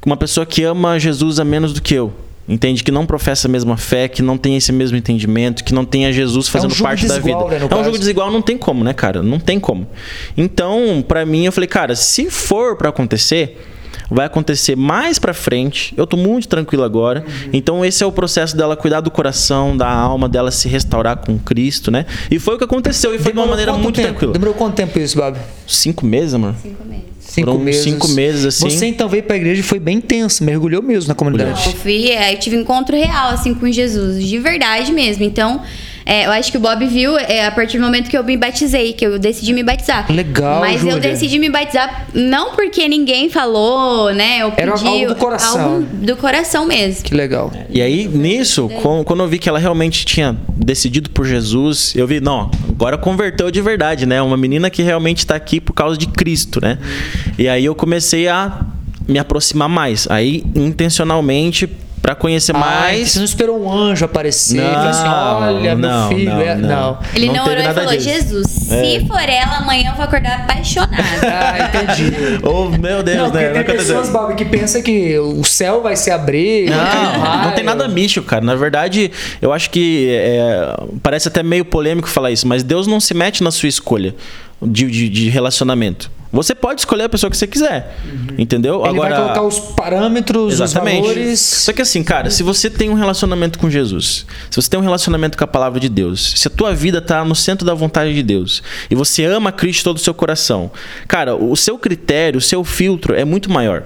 com 0.00 0.08
uma 0.08 0.16
pessoa 0.16 0.46
que 0.46 0.62
ama 0.62 0.96
Jesus 1.00 1.40
a 1.40 1.44
menos 1.44 1.72
do 1.72 1.82
que 1.82 1.94
eu. 1.94 2.12
Entende? 2.48 2.82
Que 2.82 2.90
não 2.90 3.04
professa 3.04 3.46
a 3.46 3.50
mesma 3.50 3.76
fé, 3.76 4.08
que 4.08 4.22
não 4.22 4.38
tem 4.38 4.56
esse 4.56 4.72
mesmo 4.72 4.96
entendimento, 4.96 5.62
que 5.62 5.74
não 5.74 5.84
tenha 5.84 6.10
Jesus 6.10 6.48
fazendo 6.48 6.72
jogo 6.72 6.84
parte 6.84 7.06
da 7.06 7.18
vida. 7.18 7.24
desigual, 7.24 7.48
né, 7.50 7.58
é 7.60 7.64
um 7.64 7.68
caso. 7.68 7.84
jogo 7.84 7.98
desigual, 7.98 8.30
não 8.30 8.40
tem 8.40 8.56
como, 8.56 8.82
né, 8.82 8.94
cara? 8.94 9.22
Não 9.22 9.38
tem 9.38 9.60
como. 9.60 9.86
Então, 10.36 11.04
pra 11.06 11.26
mim, 11.26 11.44
eu 11.44 11.52
falei, 11.52 11.68
cara, 11.68 11.94
se 11.94 12.30
for 12.30 12.76
pra 12.76 12.88
acontecer, 12.88 13.58
vai 14.10 14.26
acontecer 14.26 14.76
mais 14.76 15.18
pra 15.18 15.34
frente. 15.34 15.92
Eu 15.96 16.06
tô 16.06 16.16
muito 16.16 16.48
tranquilo 16.48 16.82
agora. 16.84 17.24
Uhum. 17.26 17.50
Então 17.52 17.84
esse 17.84 18.02
é 18.02 18.06
o 18.06 18.12
processo 18.12 18.56
dela 18.56 18.76
cuidar 18.76 19.00
do 19.00 19.10
coração, 19.10 19.76
da 19.76 19.88
alma, 19.90 20.28
dela 20.28 20.50
se 20.50 20.68
restaurar 20.68 21.16
com 21.18 21.38
Cristo, 21.38 21.90
né? 21.90 22.06
E 22.30 22.38
foi 22.38 22.54
o 22.54 22.58
que 22.58 22.64
aconteceu 22.64 23.14
e 23.14 23.18
foi 23.18 23.32
de 23.32 23.38
uma 23.38 23.44
Demorou 23.44 23.50
maneira 23.50 23.72
muito 23.74 23.96
tempo? 23.96 24.08
tranquila. 24.08 24.32
Demorou 24.32 24.54
quanto 24.54 24.74
tempo 24.74 24.98
isso, 24.98 25.16
Bob? 25.16 25.36
Cinco 25.66 26.04
meses, 26.06 26.34
amor? 26.34 26.54
Cinco 26.62 26.84
meses. 26.84 27.04
Cinco 27.20 27.50
Foram 27.50 27.62
meses. 27.62 27.82
cinco 27.82 28.08
meses, 28.08 28.44
assim. 28.46 28.70
Você 28.70 28.86
então 28.86 29.06
veio 29.08 29.22
pra 29.22 29.36
igreja 29.36 29.60
e 29.60 29.62
foi 29.62 29.78
bem 29.78 29.98
intenso, 29.98 30.42
mergulhou 30.42 30.82
mesmo 30.82 31.08
na 31.08 31.12
Eu 31.12 31.16
comunidade. 31.16 31.74
fui, 31.76 32.08
é, 32.10 32.32
eu 32.32 32.38
tive 32.38 32.56
um 32.56 32.60
encontro 32.62 32.96
real, 32.96 33.28
assim, 33.28 33.52
com 33.54 33.70
Jesus, 33.70 34.24
de 34.26 34.38
verdade 34.38 34.90
mesmo. 34.92 35.22
Então, 35.24 35.60
é, 36.10 36.24
eu 36.26 36.30
acho 36.32 36.50
que 36.50 36.56
o 36.56 36.60
Bob 36.60 36.84
viu 36.86 37.18
é, 37.18 37.46
a 37.46 37.50
partir 37.50 37.76
do 37.78 37.84
momento 37.84 38.08
que 38.08 38.16
eu 38.16 38.24
me 38.24 38.36
batizei, 38.36 38.94
que 38.94 39.04
eu 39.06 39.18
decidi 39.18 39.52
me 39.52 39.62
batizar. 39.62 40.10
Legal, 40.10 40.60
Mas 40.60 40.80
Júlia. 40.80 40.94
eu 40.94 41.00
decidi 41.00 41.38
me 41.38 41.50
batizar 41.50 42.06
não 42.14 42.52
porque 42.54 42.88
ninguém 42.88 43.28
falou, 43.28 44.12
né? 44.14 44.38
Eu 44.38 44.52
Era 44.56 44.72
pedi, 44.72 44.86
algo 44.86 45.06
do 45.08 45.14
coração. 45.16 45.60
algo 45.74 45.82
do 45.84 46.16
coração 46.16 46.64
mesmo. 46.66 47.04
Que 47.04 47.14
legal. 47.14 47.52
E 47.68 47.82
aí, 47.82 48.08
nisso, 48.08 48.68
com- 48.82 49.04
quando 49.04 49.22
eu 49.22 49.28
vi 49.28 49.38
que 49.38 49.48
ela 49.48 49.58
realmente 49.58 50.06
tinha 50.06 50.34
decidido 50.56 51.10
por 51.10 51.26
Jesus, 51.26 51.92
eu 51.94 52.06
vi, 52.06 52.20
não, 52.20 52.50
agora 52.68 52.96
converteu 52.96 53.50
de 53.50 53.60
verdade, 53.60 54.06
né? 54.06 54.22
Uma 54.22 54.36
menina 54.36 54.70
que 54.70 54.82
realmente 54.82 55.26
tá 55.26 55.34
aqui 55.34 55.60
por 55.60 55.74
causa 55.74 55.98
de 55.98 56.06
Cristo, 56.06 56.58
né? 56.60 56.78
E 57.38 57.46
aí 57.48 57.64
eu 57.66 57.74
comecei 57.74 58.28
a 58.28 58.60
me 59.06 59.18
aproximar 59.18 59.68
mais. 59.68 60.06
Aí, 60.10 60.42
intencionalmente, 60.54 61.68
pra 62.02 62.14
conhecer 62.14 62.54
Ah, 62.54 62.58
mais. 62.58 63.10
você 63.10 63.18
não 63.18 63.24
esperou 63.24 63.62
um 63.62 63.72
anjo 63.72 64.04
aparecer 64.04 64.56
e 64.58 64.60
Não, 64.60 64.72
falar 64.72 64.90
assim: 64.90 65.08
olha, 65.56 65.74
não, 65.74 66.08
meu 66.08 66.16
filho. 66.18 66.30
não, 66.34 66.40
é... 66.40 66.54
não. 66.56 66.68
não. 66.68 66.98
Ele 67.14 67.26
Não 67.26 67.34
não, 67.34 67.42
orou 67.44 67.58
e 67.58 67.62
nada 67.62 67.74
falou: 67.80 67.96
disso. 67.96 68.08
Jesus, 68.08 68.70
É. 68.72 68.82
se 69.00 69.06
for 69.06 69.20
ela, 69.20 69.56
amanhã 69.58 69.90
eu 69.90 69.94
vou 69.96 70.04
acordar 70.04 70.40
apaixonada. 70.40 70.96
Ah, 71.22 71.68
entendi. 71.68 72.12
Oh, 72.42 72.64
meu 72.66 73.02
Deus, 73.02 73.18
Não, 73.28 73.30
né? 73.32 73.48
tem 73.50 73.60
aconteceu. 73.62 73.96
pessoas, 73.96 74.08
Bob, 74.10 74.34
que 74.34 74.44
pensam 74.44 74.80
que 74.82 75.18
o 75.18 75.44
céu 75.44 75.82
vai 75.82 75.96
se 75.96 76.10
abrir. 76.10 76.70
Não, 76.70 77.44
não 77.44 77.50
tem 77.52 77.64
nada 77.64 77.86
místico, 77.88 78.26
cara. 78.26 78.44
Na 78.44 78.54
verdade, 78.54 79.10
eu 79.42 79.52
acho 79.52 79.70
que 79.70 80.08
é, 80.10 80.74
parece 81.02 81.28
até 81.28 81.42
meio 81.42 81.64
polêmico 81.64 82.08
falar 82.08 82.30
isso, 82.30 82.46
mas 82.46 82.62
Deus 82.62 82.86
não 82.86 83.00
se 83.00 83.12
mete 83.14 83.42
na 83.42 83.50
sua 83.50 83.68
escolha 83.68 84.14
de, 84.62 84.90
de- 84.90 85.08
de 85.08 85.28
relacionamento. 85.28 86.10
Você 86.30 86.54
pode 86.54 86.80
escolher 86.82 87.04
a 87.04 87.08
pessoa 87.08 87.30
que 87.30 87.36
você 87.36 87.46
quiser, 87.46 87.96
entendeu? 88.36 88.84
Ele 88.84 88.98
vai 88.98 89.14
colocar 89.14 89.42
os 89.42 89.58
parâmetros, 89.58 90.54
os 90.54 90.60
Exatamente. 90.60 91.00
valores. 91.00 91.40
Só 91.40 91.72
que 91.72 91.82
assim, 91.82 92.02
cara, 92.02 92.30
se 92.30 92.42
você 92.42 92.68
tem 92.68 92.90
um 92.90 92.94
relacionamento 92.94 93.58
com 93.58 93.70
Jesus, 93.70 94.26
se 94.50 94.56
você 94.60 94.68
tem 94.68 94.78
um 94.78 94.82
relacionamento 94.82 95.38
com 95.38 95.44
a 95.44 95.46
palavra 95.46 95.80
de 95.80 95.88
Deus, 95.88 96.34
se 96.36 96.46
a 96.46 96.50
tua 96.50 96.74
vida 96.74 97.00
tá 97.00 97.24
no 97.24 97.34
centro 97.34 97.66
da 97.66 97.74
vontade 97.74 98.14
de 98.14 98.22
Deus 98.22 98.62
e 98.90 98.94
você 98.94 99.24
ama 99.24 99.50
Cristo 99.50 99.84
todo 99.84 99.96
o 99.96 100.00
seu 100.00 100.12
coração, 100.12 100.70
cara, 101.06 101.34
o 101.34 101.56
seu 101.56 101.78
critério, 101.78 102.38
o 102.38 102.42
seu 102.42 102.62
filtro 102.62 103.14
é 103.14 103.24
muito 103.24 103.50
maior. 103.50 103.84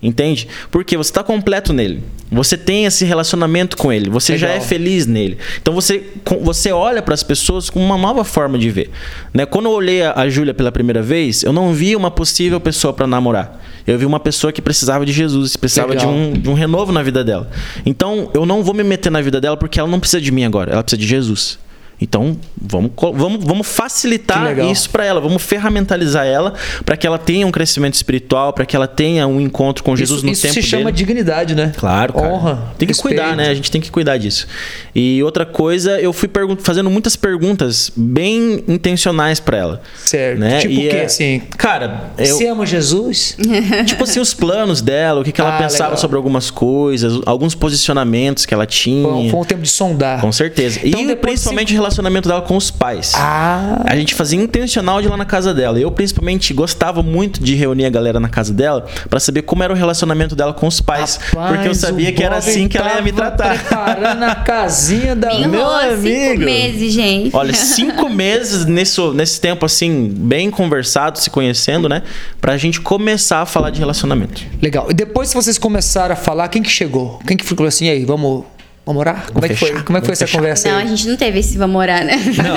Entende? 0.00 0.46
Porque 0.70 0.96
você 0.96 1.10
está 1.10 1.24
completo 1.24 1.72
nele. 1.72 2.02
Você 2.30 2.56
tem 2.56 2.84
esse 2.84 3.04
relacionamento 3.04 3.76
com 3.76 3.92
ele. 3.92 4.08
Você 4.10 4.38
já 4.38 4.46
Legal. 4.46 4.62
é 4.62 4.66
feliz 4.66 5.06
nele. 5.06 5.38
Então 5.60 5.74
você, 5.74 6.04
você 6.40 6.70
olha 6.70 7.02
para 7.02 7.14
as 7.14 7.22
pessoas 7.24 7.68
com 7.68 7.80
uma 7.80 7.96
nova 7.96 8.22
forma 8.22 8.56
de 8.58 8.70
ver. 8.70 8.90
Né? 9.34 9.44
Quando 9.44 9.66
eu 9.66 9.72
olhei 9.72 10.02
a, 10.02 10.12
a 10.14 10.28
Júlia 10.28 10.54
pela 10.54 10.70
primeira 10.70 11.02
vez, 11.02 11.42
eu 11.42 11.52
não 11.52 11.72
vi 11.72 11.96
uma 11.96 12.10
possível 12.12 12.60
pessoa 12.60 12.92
para 12.92 13.06
namorar. 13.08 13.60
Eu 13.86 13.98
vi 13.98 14.06
uma 14.06 14.20
pessoa 14.20 14.52
que 14.52 14.62
precisava 14.62 15.04
de 15.04 15.12
Jesus, 15.12 15.56
precisava 15.56 15.96
de 15.96 16.06
um, 16.06 16.32
de 16.32 16.48
um 16.48 16.54
renovo 16.54 16.92
na 16.92 17.02
vida 17.02 17.24
dela. 17.24 17.50
Então 17.84 18.30
eu 18.34 18.46
não 18.46 18.62
vou 18.62 18.74
me 18.74 18.84
meter 18.84 19.10
na 19.10 19.20
vida 19.20 19.40
dela 19.40 19.56
porque 19.56 19.80
ela 19.80 19.88
não 19.88 19.98
precisa 19.98 20.20
de 20.20 20.30
mim 20.30 20.44
agora. 20.44 20.72
Ela 20.72 20.82
precisa 20.82 21.00
de 21.00 21.08
Jesus. 21.08 21.58
Então, 22.00 22.36
vamos, 22.60 22.92
vamos, 23.14 23.44
vamos 23.44 23.66
facilitar 23.66 24.56
isso 24.60 24.88
para 24.90 25.04
ela, 25.04 25.20
vamos 25.20 25.42
ferramentalizar 25.42 26.24
ela 26.26 26.54
para 26.84 26.96
que 26.96 27.06
ela 27.06 27.18
tenha 27.18 27.46
um 27.46 27.50
crescimento 27.50 27.94
espiritual, 27.94 28.52
para 28.52 28.64
que 28.64 28.76
ela 28.76 28.86
tenha 28.86 29.26
um 29.26 29.40
encontro 29.40 29.82
com 29.82 29.96
Jesus 29.96 30.18
isso 30.18 30.26
no 30.26 30.32
isso 30.32 30.42
tempo 30.42 30.54
se 30.54 30.62
chama 30.62 30.92
dignidade, 30.92 31.54
né? 31.54 31.72
Claro, 31.76 32.12
cara. 32.12 32.28
Honra. 32.28 32.54
Tem 32.78 32.86
que 32.86 32.92
respeito. 32.94 33.16
cuidar, 33.20 33.36
né? 33.36 33.48
A 33.48 33.54
gente 33.54 33.70
tem 33.70 33.80
que 33.80 33.90
cuidar 33.90 34.16
disso. 34.16 34.46
E 34.94 35.22
outra 35.22 35.44
coisa, 35.44 36.00
eu 36.00 36.12
fui 36.12 36.28
fazendo 36.60 36.88
muitas 36.88 37.16
perguntas 37.16 37.90
bem 37.96 38.62
intencionais 38.68 39.40
para 39.40 39.56
ela. 39.56 39.82
Certo. 39.96 40.38
Né? 40.38 40.58
Tipo 40.60 40.74
o 40.74 40.76
quê, 40.76 40.88
é- 40.96 41.04
assim? 41.04 41.42
Cara, 41.56 42.10
eu, 42.16 42.36
Você 42.36 42.46
ama 42.46 42.64
Jesus? 42.64 43.36
tipo 43.86 44.04
assim, 44.04 44.20
os 44.20 44.32
planos 44.34 44.80
dela, 44.80 45.20
o 45.20 45.24
que, 45.24 45.32
que 45.32 45.40
ela 45.40 45.56
Ah, 45.56 45.58
pensava 45.58 45.84
legal. 45.90 45.96
sobre 45.98 46.16
algumas 46.16 46.50
coisas, 46.50 47.20
alguns 47.26 47.54
posicionamentos 47.54 48.46
que 48.46 48.54
ela 48.54 48.66
tinha. 48.66 49.02
Foi, 49.02 49.12
um- 49.12 49.30
foi 49.30 49.40
um 49.40 49.44
tempo 49.44 49.62
de 49.62 49.68
sondar. 49.68 50.20
Com 50.20 50.30
certeza. 50.30 50.80
Então, 50.84 51.00
e 51.00 51.16
principalmente 51.16 51.70
cinco 51.70 51.87
relacionamento 51.88 52.28
dela 52.28 52.42
com 52.42 52.56
os 52.56 52.70
pais. 52.70 53.12
Ah. 53.16 53.82
A 53.84 53.96
gente 53.96 54.14
fazia 54.14 54.40
intencional 54.40 55.00
de 55.00 55.08
ir 55.08 55.10
lá 55.10 55.16
na 55.16 55.24
casa 55.24 55.54
dela. 55.54 55.78
Eu, 55.78 55.90
principalmente, 55.90 56.52
gostava 56.52 57.02
muito 57.02 57.42
de 57.42 57.54
reunir 57.54 57.86
a 57.86 57.90
galera 57.90 58.20
na 58.20 58.28
casa 58.28 58.52
dela 58.52 58.86
pra 59.08 59.18
saber 59.18 59.42
como 59.42 59.62
era 59.62 59.72
o 59.72 59.76
relacionamento 59.76 60.36
dela 60.36 60.52
com 60.52 60.66
os 60.66 60.80
pais. 60.80 61.16
Rapaz, 61.16 61.52
porque 61.52 61.68
eu 61.68 61.74
sabia 61.74 62.12
que 62.12 62.22
era 62.22 62.36
assim 62.36 62.68
que 62.68 62.76
ela 62.76 62.94
ia 62.94 63.02
me 63.02 63.12
tratar. 63.12 63.58
Preparando 63.58 64.22
a 64.24 64.34
casinha 64.34 65.16
da. 65.16 65.34
Me 65.34 65.46
Meu 65.46 65.68
amigo. 65.68 66.02
cinco 66.02 66.44
meses, 66.44 66.92
gente. 66.92 67.36
Olha, 67.36 67.54
cinco 67.54 68.08
meses 68.10 68.64
nesse, 68.66 69.00
nesse 69.12 69.40
tempo, 69.40 69.64
assim, 69.64 70.12
bem 70.14 70.50
conversado, 70.50 71.18
se 71.18 71.30
conhecendo, 71.30 71.88
né? 71.88 72.02
Pra 72.40 72.56
gente 72.56 72.80
começar 72.80 73.42
a 73.42 73.46
falar 73.46 73.70
de 73.70 73.78
relacionamento. 73.78 74.42
Legal. 74.60 74.88
E 74.90 74.94
depois 74.94 75.30
que 75.30 75.34
vocês 75.34 75.58
começaram 75.58 76.12
a 76.12 76.16
falar, 76.16 76.48
quem 76.48 76.62
que 76.62 76.70
chegou? 76.70 77.18
Quem 77.26 77.36
que 77.36 77.44
falou 77.44 77.66
assim, 77.66 77.88
aí, 77.88 78.04
vamos, 78.04 78.44
vamos 78.88 79.00
orar? 79.00 79.26
Como 79.32 79.44
é 79.44 79.48
que 79.48 79.54
foi? 79.54 79.82
Como 79.82 79.98
é 79.98 80.00
que 80.00 80.06
foi 80.06 80.12
essa 80.14 80.26
fechar. 80.26 80.38
conversa 80.38 80.68
Não, 80.70 80.78
a 80.78 80.84
gente 80.84 81.06
não 81.08 81.16
teve 81.16 81.38
esse 81.38 81.56
vamos 81.56 81.72
morar, 81.74 82.04
né? 82.04 82.16
Não. 82.16 82.56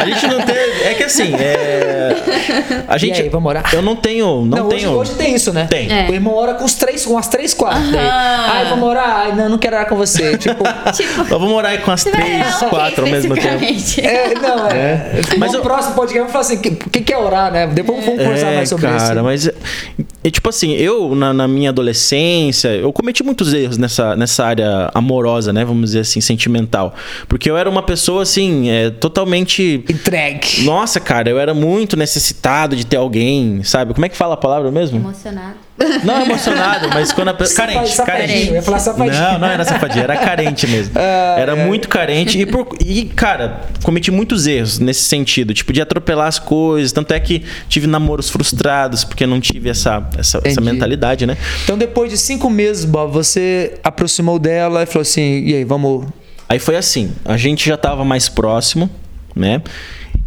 A 0.00 0.04
gente 0.04 0.26
não 0.26 0.40
teve. 0.44 0.82
É 0.82 0.94
que 0.94 1.04
assim, 1.04 1.34
é. 1.34 2.16
A 2.88 2.98
gente. 2.98 3.22
aí, 3.22 3.28
vamos 3.28 3.48
orar? 3.48 3.64
Eu 3.72 3.82
não 3.82 3.96
tenho. 3.96 4.44
Não, 4.44 4.66
hoje, 4.66 4.76
tenho. 4.76 4.90
hoje 4.92 5.14
tem 5.14 5.34
isso, 5.34 5.52
né? 5.52 5.66
Tem. 5.68 5.90
É. 5.90 6.08
O 6.10 6.14
irmão 6.14 6.34
ora 6.34 6.54
com 6.54 6.64
os 6.64 6.74
três, 6.74 7.04
com 7.04 7.16
as 7.18 7.28
três, 7.28 7.54
quatro. 7.54 7.80
Aham. 7.96 8.46
Ai, 8.50 8.64
vamos 8.66 8.88
orar. 8.88 9.16
Ai, 9.26 9.34
não, 9.34 9.48
não 9.48 9.58
quero 9.58 9.76
orar 9.76 9.88
com 9.88 9.96
você. 9.96 10.36
Tipo, 10.46 10.64
tipo, 10.92 11.18
Nós 11.18 11.28
vamos 11.28 11.48
morar 11.48 11.70
aí 11.70 11.78
com 11.78 11.90
as 11.90 12.04
três, 12.04 12.62
o 12.62 12.66
quatro 12.66 13.04
ao 13.04 13.10
mesmo 13.10 13.34
tempo. 13.34 13.64
é, 14.02 14.34
não, 14.34 14.66
é. 14.68 15.10
Mas 15.30 15.38
Mas 15.38 15.52
no 15.52 15.58
eu- 15.58 15.62
próximo 15.62 15.94
podcast 15.94 16.18
vamos 16.18 16.32
falar 16.32 16.44
assim: 16.44 16.56
o 16.56 16.90
que, 16.90 17.00
que, 17.00 17.12
é 17.12 17.18
orar, 17.18 17.52
né? 17.52 17.66
Depois 17.68 18.04
vamos 18.04 18.20
conversar 18.20 18.52
É, 18.52 18.56
mais 18.56 18.68
sobre 18.68 18.86
cara, 18.86 19.14
isso. 19.14 19.22
mas 19.24 19.46
é, 19.48 20.30
tipo 20.30 20.48
assim, 20.48 20.72
eu 20.74 21.14
na, 21.14 21.32
na 21.32 21.48
minha 21.48 21.70
adolescência, 21.70 22.68
eu 22.68 22.92
cometi 22.92 23.22
muitos 23.22 23.52
erros 23.52 23.78
nessa, 23.78 24.14
nessa 24.16 24.44
área 24.44 24.90
amorosa, 24.94 25.35
né? 25.52 25.64
Vamos 25.64 25.90
dizer 25.90 26.00
assim, 26.00 26.20
sentimental. 26.20 26.94
Porque 27.28 27.50
eu 27.50 27.56
era 27.56 27.68
uma 27.68 27.82
pessoa 27.82 28.22
assim, 28.22 28.70
é, 28.70 28.90
totalmente. 28.90 29.84
Entregue. 29.88 30.64
Nossa, 30.64 30.98
cara, 31.00 31.28
eu 31.28 31.38
era 31.38 31.52
muito 31.52 31.96
necessitado 31.96 32.74
de 32.74 32.86
ter 32.86 32.96
alguém, 32.96 33.62
sabe? 33.62 33.92
Como 33.92 34.06
é 34.06 34.08
que 34.08 34.16
fala 34.16 34.34
a 34.34 34.36
palavra 34.38 34.70
mesmo? 34.70 34.98
Emocionado. 34.98 35.56
Não 36.04 36.22
emocionado, 36.22 36.88
mas 36.88 37.12
quando 37.12 37.28
a 37.28 37.34
pessoa. 37.34 37.66
Carente, 37.66 37.90
Safadinho, 37.90 38.26
carente. 38.28 38.48
Eu 38.48 38.54
ia 38.54 38.62
falar 38.62 38.78
safadinho. 38.78 39.20
Não, 39.22 39.38
não 39.40 39.48
era 39.48 39.64
safadinho, 39.64 40.04
era 40.04 40.16
carente 40.16 40.66
mesmo. 40.66 40.92
Ah, 41.06 41.36
era 41.38 41.52
é. 41.56 41.66
muito 41.66 41.88
carente. 41.88 42.38
E, 42.40 42.46
por- 42.46 42.68
e, 42.84 43.04
cara, 43.04 43.60
cometi 43.82 44.10
muitos 44.10 44.46
erros 44.46 44.78
nesse 44.78 45.02
sentido. 45.04 45.52
Tipo, 45.52 45.72
de 45.72 45.80
atropelar 45.82 46.26
as 46.28 46.38
coisas. 46.38 46.92
Tanto 46.92 47.12
é 47.12 47.20
que 47.20 47.44
tive 47.68 47.86
namoros 47.86 48.30
frustrados, 48.30 49.04
porque 49.04 49.26
não 49.26 49.38
tive 49.40 49.68
essa, 49.68 50.02
essa, 50.18 50.40
essa 50.42 50.60
mentalidade, 50.60 51.26
né? 51.26 51.36
Então, 51.64 51.76
depois 51.76 52.10
de 52.10 52.16
cinco 52.16 52.48
meses, 52.48 52.84
Bob, 52.84 53.12
você 53.12 53.74
aproximou 53.84 54.38
dela 54.38 54.82
e 54.82 54.86
falou 54.86 55.02
assim: 55.02 55.44
e 55.44 55.54
aí, 55.54 55.64
vamos. 55.64 56.06
Aí 56.48 56.58
foi 56.58 56.76
assim, 56.76 57.12
a 57.24 57.36
gente 57.36 57.66
já 57.68 57.76
tava 57.76 58.04
mais 58.04 58.28
próximo, 58.28 58.88
né? 59.34 59.60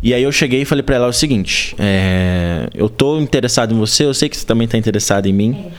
E 0.01 0.13
aí 0.13 0.23
eu 0.23 0.31
cheguei 0.31 0.61
e 0.61 0.65
falei 0.65 0.83
pra 0.83 0.95
ela 0.95 1.07
o 1.07 1.13
seguinte: 1.13 1.75
é, 1.77 2.67
eu 2.73 2.89
tô 2.89 3.19
interessado 3.19 3.73
em 3.73 3.77
você, 3.77 4.05
eu 4.05 4.13
sei 4.13 4.29
que 4.29 4.37
você 4.37 4.45
também 4.45 4.67
tá 4.67 4.77
interessado 4.77 5.25
em 5.25 5.33
mim, 5.33 5.71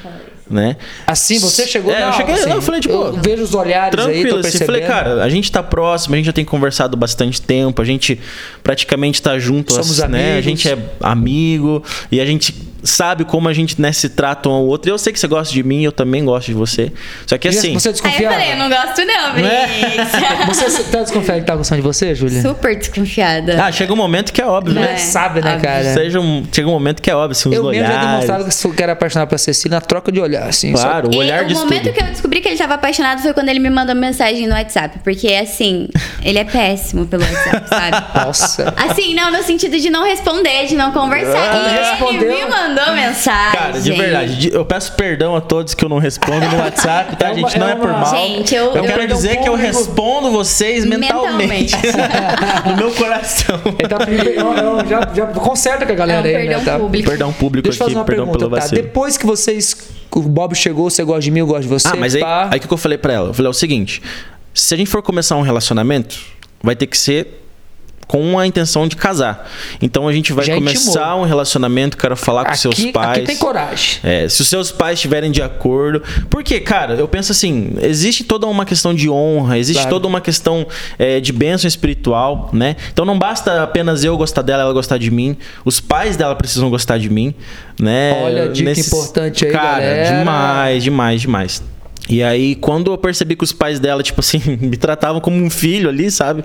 né? 0.50 0.76
Assim, 1.06 1.38
você 1.38 1.66
chegou 1.66 1.92
É, 1.92 2.02
eu 2.08 2.12
cheguei, 2.12 2.34
assim, 2.34 2.48
não, 2.48 2.56
eu 2.56 2.62
falei, 2.62 2.80
tipo, 2.80 2.92
eu 2.94 3.12
vejo 3.22 3.42
os 3.42 3.54
olhares 3.54 3.98
aí, 3.98 4.04
Tranquilo, 4.04 4.38
assim, 4.40 4.42
percebendo. 4.42 4.66
falei, 4.66 4.82
cara, 4.82 5.22
a 5.22 5.28
gente 5.28 5.50
tá 5.50 5.62
próximo, 5.62 6.14
a 6.14 6.16
gente 6.18 6.26
já 6.26 6.32
tem 6.32 6.44
conversado 6.44 6.96
bastante 6.96 7.40
tempo, 7.40 7.80
a 7.80 7.84
gente 7.84 8.20
praticamente 8.62 9.22
tá 9.22 9.38
junto, 9.38 9.72
Somos 9.72 9.98
né? 10.08 10.36
A 10.36 10.40
gente 10.40 10.68
é 10.68 10.76
amigo 11.00 11.82
e 12.10 12.20
a 12.20 12.26
gente 12.26 12.54
sabe 12.82 13.24
como 13.26 13.46
a 13.48 13.52
gente 13.52 13.80
né, 13.80 13.92
se 13.92 14.08
trata 14.08 14.48
um 14.48 14.52
ao 14.52 14.66
outro. 14.66 14.90
Eu 14.90 14.96
sei 14.98 15.12
que 15.12 15.20
você 15.20 15.28
gosta 15.28 15.52
de 15.52 15.62
mim, 15.62 15.82
eu 15.82 15.92
também 15.92 16.24
gosto 16.24 16.46
de 16.46 16.54
você. 16.54 16.90
Só 17.26 17.36
que 17.36 17.46
E 17.46 17.50
assim, 17.50 17.74
Você 17.74 17.90
é 17.90 17.92
Aí 18.04 18.22
eu 18.24 18.30
falei, 18.30 18.54
não 18.54 18.68
gosto 18.68 19.04
não, 19.04 19.36
é? 19.36 19.66
Briggs. 19.66 20.10
Você 20.70 20.82
tá 20.84 21.02
desconfiado 21.02 21.40
que 21.40 21.46
tá 21.46 21.56
gostando 21.56 21.80
de 21.82 21.86
você, 21.86 22.14
Júlia? 22.14 22.40
Super 22.42 22.76
desconfiada. 22.76 23.62
ah, 23.64 23.70
chega 23.70 23.92
um 23.92 23.96
momento 23.96 24.32
que 24.32 24.40
é 24.40 24.46
óbvio, 24.46 24.74
Não 24.74 24.82
né? 24.82 24.94
é, 24.94 24.96
sabe, 24.96 25.40
né, 25.40 25.54
óbvio. 25.54 25.68
cara? 25.68 25.94
Seja 25.94 26.20
um, 26.20 26.44
chega 26.50 26.68
um 26.68 26.72
momento 26.72 27.02
que 27.02 27.10
é 27.10 27.14
óbvio, 27.14 27.32
assim, 27.32 27.48
os 27.48 27.54
Eu 27.54 27.64
mesmo 27.64 27.74
já 27.76 27.88
olhares. 27.90 28.08
demonstrava 28.08 28.74
que 28.74 28.82
era 28.82 28.92
apaixonado 28.92 29.28
pela 29.28 29.38
Cecília 29.38 29.76
na 29.76 29.80
troca 29.80 30.10
de 30.10 30.20
olhar, 30.20 30.39
assim. 30.48 30.74
só- 30.76 30.82
Claro, 30.82 31.10
o 31.14 31.16
olhar 31.18 31.44
de 31.44 31.54
o 31.54 31.58
momento 31.58 31.92
que 31.92 32.00
eu 32.00 32.06
descobri 32.06 32.40
que 32.40 32.48
ele 32.48 32.56
tava 32.56 32.74
apaixonado 32.74 33.20
foi 33.22 33.32
quando 33.32 33.48
ele 33.48 33.58
me 33.60 33.70
mandou 33.70 33.94
mensagem 33.94 34.46
no 34.46 34.54
WhatsApp. 34.54 34.98
Porque, 35.04 35.28
assim, 35.34 35.88
ele 36.22 36.38
é 36.38 36.44
péssimo 36.44 37.06
pelo 37.06 37.22
WhatsApp, 37.22 37.68
sabe? 37.68 38.06
Nossa. 38.26 38.74
Assim, 38.76 39.14
não, 39.14 39.30
no 39.30 39.42
sentido 39.42 39.78
de 39.78 39.90
não 39.90 40.04
responder, 40.04 40.66
de 40.66 40.74
não 40.74 40.92
conversar. 40.92 41.50
Ah, 41.52 41.68
e 41.68 41.78
respondeu? 41.78 42.30
ele 42.32 42.44
me 42.44 42.50
mandou 42.50 42.94
mensagem. 42.94 43.58
Cara, 43.58 43.80
de 43.80 43.92
verdade, 43.92 44.36
de- 44.36 44.52
eu 44.54 44.64
peço 44.64 44.92
perdão 44.92 45.34
a 45.36 45.40
todos 45.40 45.74
que 45.74 45.84
eu 45.84 45.88
não 45.88 45.98
respondo 45.98 46.46
no 46.46 46.58
WhatsApp, 46.58 47.16
tá, 47.16 47.26
É 47.28 47.30
uma- 47.32 47.34
gente? 47.36 47.58
Não 47.58 47.68
é 47.68 47.72
é, 47.72 47.76
por 47.76 47.88
mal. 47.88 48.06
Gente, 48.10 48.54
eu- 48.54 48.64
eu- 48.74 48.82
quero 48.82 48.98
Perdão 49.00 49.16
dizer 49.16 49.36
que 49.40 49.48
eu 49.48 49.54
respondo 49.54 50.30
vocês 50.30 50.84
mentalmente. 50.84 51.76
Mentalmente. 51.76 51.76
no 52.66 52.76
meu 52.76 52.90
coração. 52.92 53.58
Tá 53.88 53.98
perdão, 54.04 54.54
não, 54.54 54.86
já, 54.86 55.08
já 55.14 55.26
conserta 55.26 55.86
com 55.86 55.92
a 55.92 55.94
galera 55.94 56.20
É 56.28 56.32
um 56.32 56.36
aí, 56.36 56.42
perdão 56.46 56.58
né? 56.58 56.64
Tá? 56.64 56.78
público. 56.78 57.08
Perdão 57.08 57.32
público 57.32 57.68
Deixa 57.68 57.82
eu 57.82 57.86
aqui, 57.86 57.94
fazer 57.94 57.98
uma 57.98 58.04
perdão 58.04 58.24
pergunta, 58.26 58.48
pelo 58.56 58.60
tá? 58.60 58.74
Depois 58.74 59.16
que 59.16 59.26
vocês. 59.26 59.76
O 60.12 60.22
Bob 60.22 60.54
chegou, 60.54 60.90
você 60.90 61.04
gosta 61.04 61.22
de 61.22 61.30
mim, 61.30 61.40
eu 61.40 61.46
gosto 61.46 61.62
de 61.62 61.68
você. 61.68 61.88
Ah, 61.88 61.96
mas 61.96 62.14
aí, 62.14 62.20
pá. 62.20 62.48
aí 62.50 62.58
o 62.58 62.60
que 62.60 62.72
eu 62.72 62.78
falei 62.78 62.98
pra 62.98 63.12
ela? 63.12 63.28
Eu 63.28 63.34
falei 63.34 63.48
é 63.48 63.50
o 63.50 63.54
seguinte: 63.54 64.02
se 64.52 64.74
a 64.74 64.76
gente 64.76 64.90
for 64.90 65.02
começar 65.02 65.36
um 65.36 65.42
relacionamento, 65.42 66.18
vai 66.62 66.74
ter 66.74 66.86
que 66.86 66.98
ser 66.98 67.39
com 68.10 68.40
a 68.40 68.44
intenção 68.44 68.88
de 68.88 68.96
casar. 68.96 69.48
Então 69.80 70.08
a 70.08 70.12
gente 70.12 70.32
vai 70.32 70.44
Já 70.44 70.54
começar 70.56 70.90
intimou. 71.00 71.20
um 71.20 71.22
relacionamento, 71.24 71.96
quero 71.96 72.16
falar 72.16 72.42
com 72.44 72.50
aqui, 72.50 72.58
seus 72.58 72.84
pais. 72.86 73.18
Aqui 73.18 73.26
tem 73.26 73.36
coragem. 73.36 74.00
É, 74.02 74.28
se 74.28 74.42
os 74.42 74.48
seus 74.48 74.72
pais 74.72 74.94
estiverem 74.94 75.30
de 75.30 75.40
acordo. 75.40 76.02
Porque, 76.28 76.58
cara, 76.58 76.94
eu 76.94 77.06
penso 77.06 77.30
assim: 77.30 77.70
existe 77.80 78.24
toda 78.24 78.48
uma 78.48 78.64
questão 78.64 78.92
de 78.92 79.08
honra, 79.08 79.58
existe 79.58 79.82
Claro. 79.82 79.90
toda 79.94 80.08
uma 80.08 80.20
questão 80.20 80.66
é, 80.98 81.20
de 81.20 81.32
bênção 81.32 81.68
espiritual, 81.68 82.50
né? 82.52 82.74
Então 82.92 83.04
não 83.04 83.16
basta 83.16 83.62
apenas 83.62 84.02
eu 84.02 84.16
gostar 84.16 84.42
dela, 84.42 84.64
ela 84.64 84.72
gostar 84.72 84.98
de 84.98 85.08
mim. 85.08 85.36
Os 85.64 85.78
pais 85.78 86.16
dela 86.16 86.34
precisam 86.34 86.68
gostar 86.68 86.98
de 86.98 87.08
mim, 87.08 87.32
né? 87.80 88.20
Olha 88.24 88.42
a 88.46 88.48
dica 88.48 88.72
importante 88.72 89.46
aí, 89.46 89.52
Cara, 89.52 89.80
galera. 89.80 90.18
demais, 90.18 90.82
demais, 90.82 91.20
demais. 91.20 91.62
E 92.08 92.24
aí, 92.24 92.56
quando 92.56 92.90
eu 92.90 92.98
percebi 92.98 93.36
que 93.36 93.44
os 93.44 93.52
pais 93.52 93.78
dela, 93.78 94.02
tipo 94.02 94.18
assim, 94.18 94.40
me 94.60 94.76
tratavam 94.76 95.20
como 95.20 95.36
um 95.36 95.48
filho 95.48 95.88
ali, 95.88 96.10
sabe? 96.10 96.42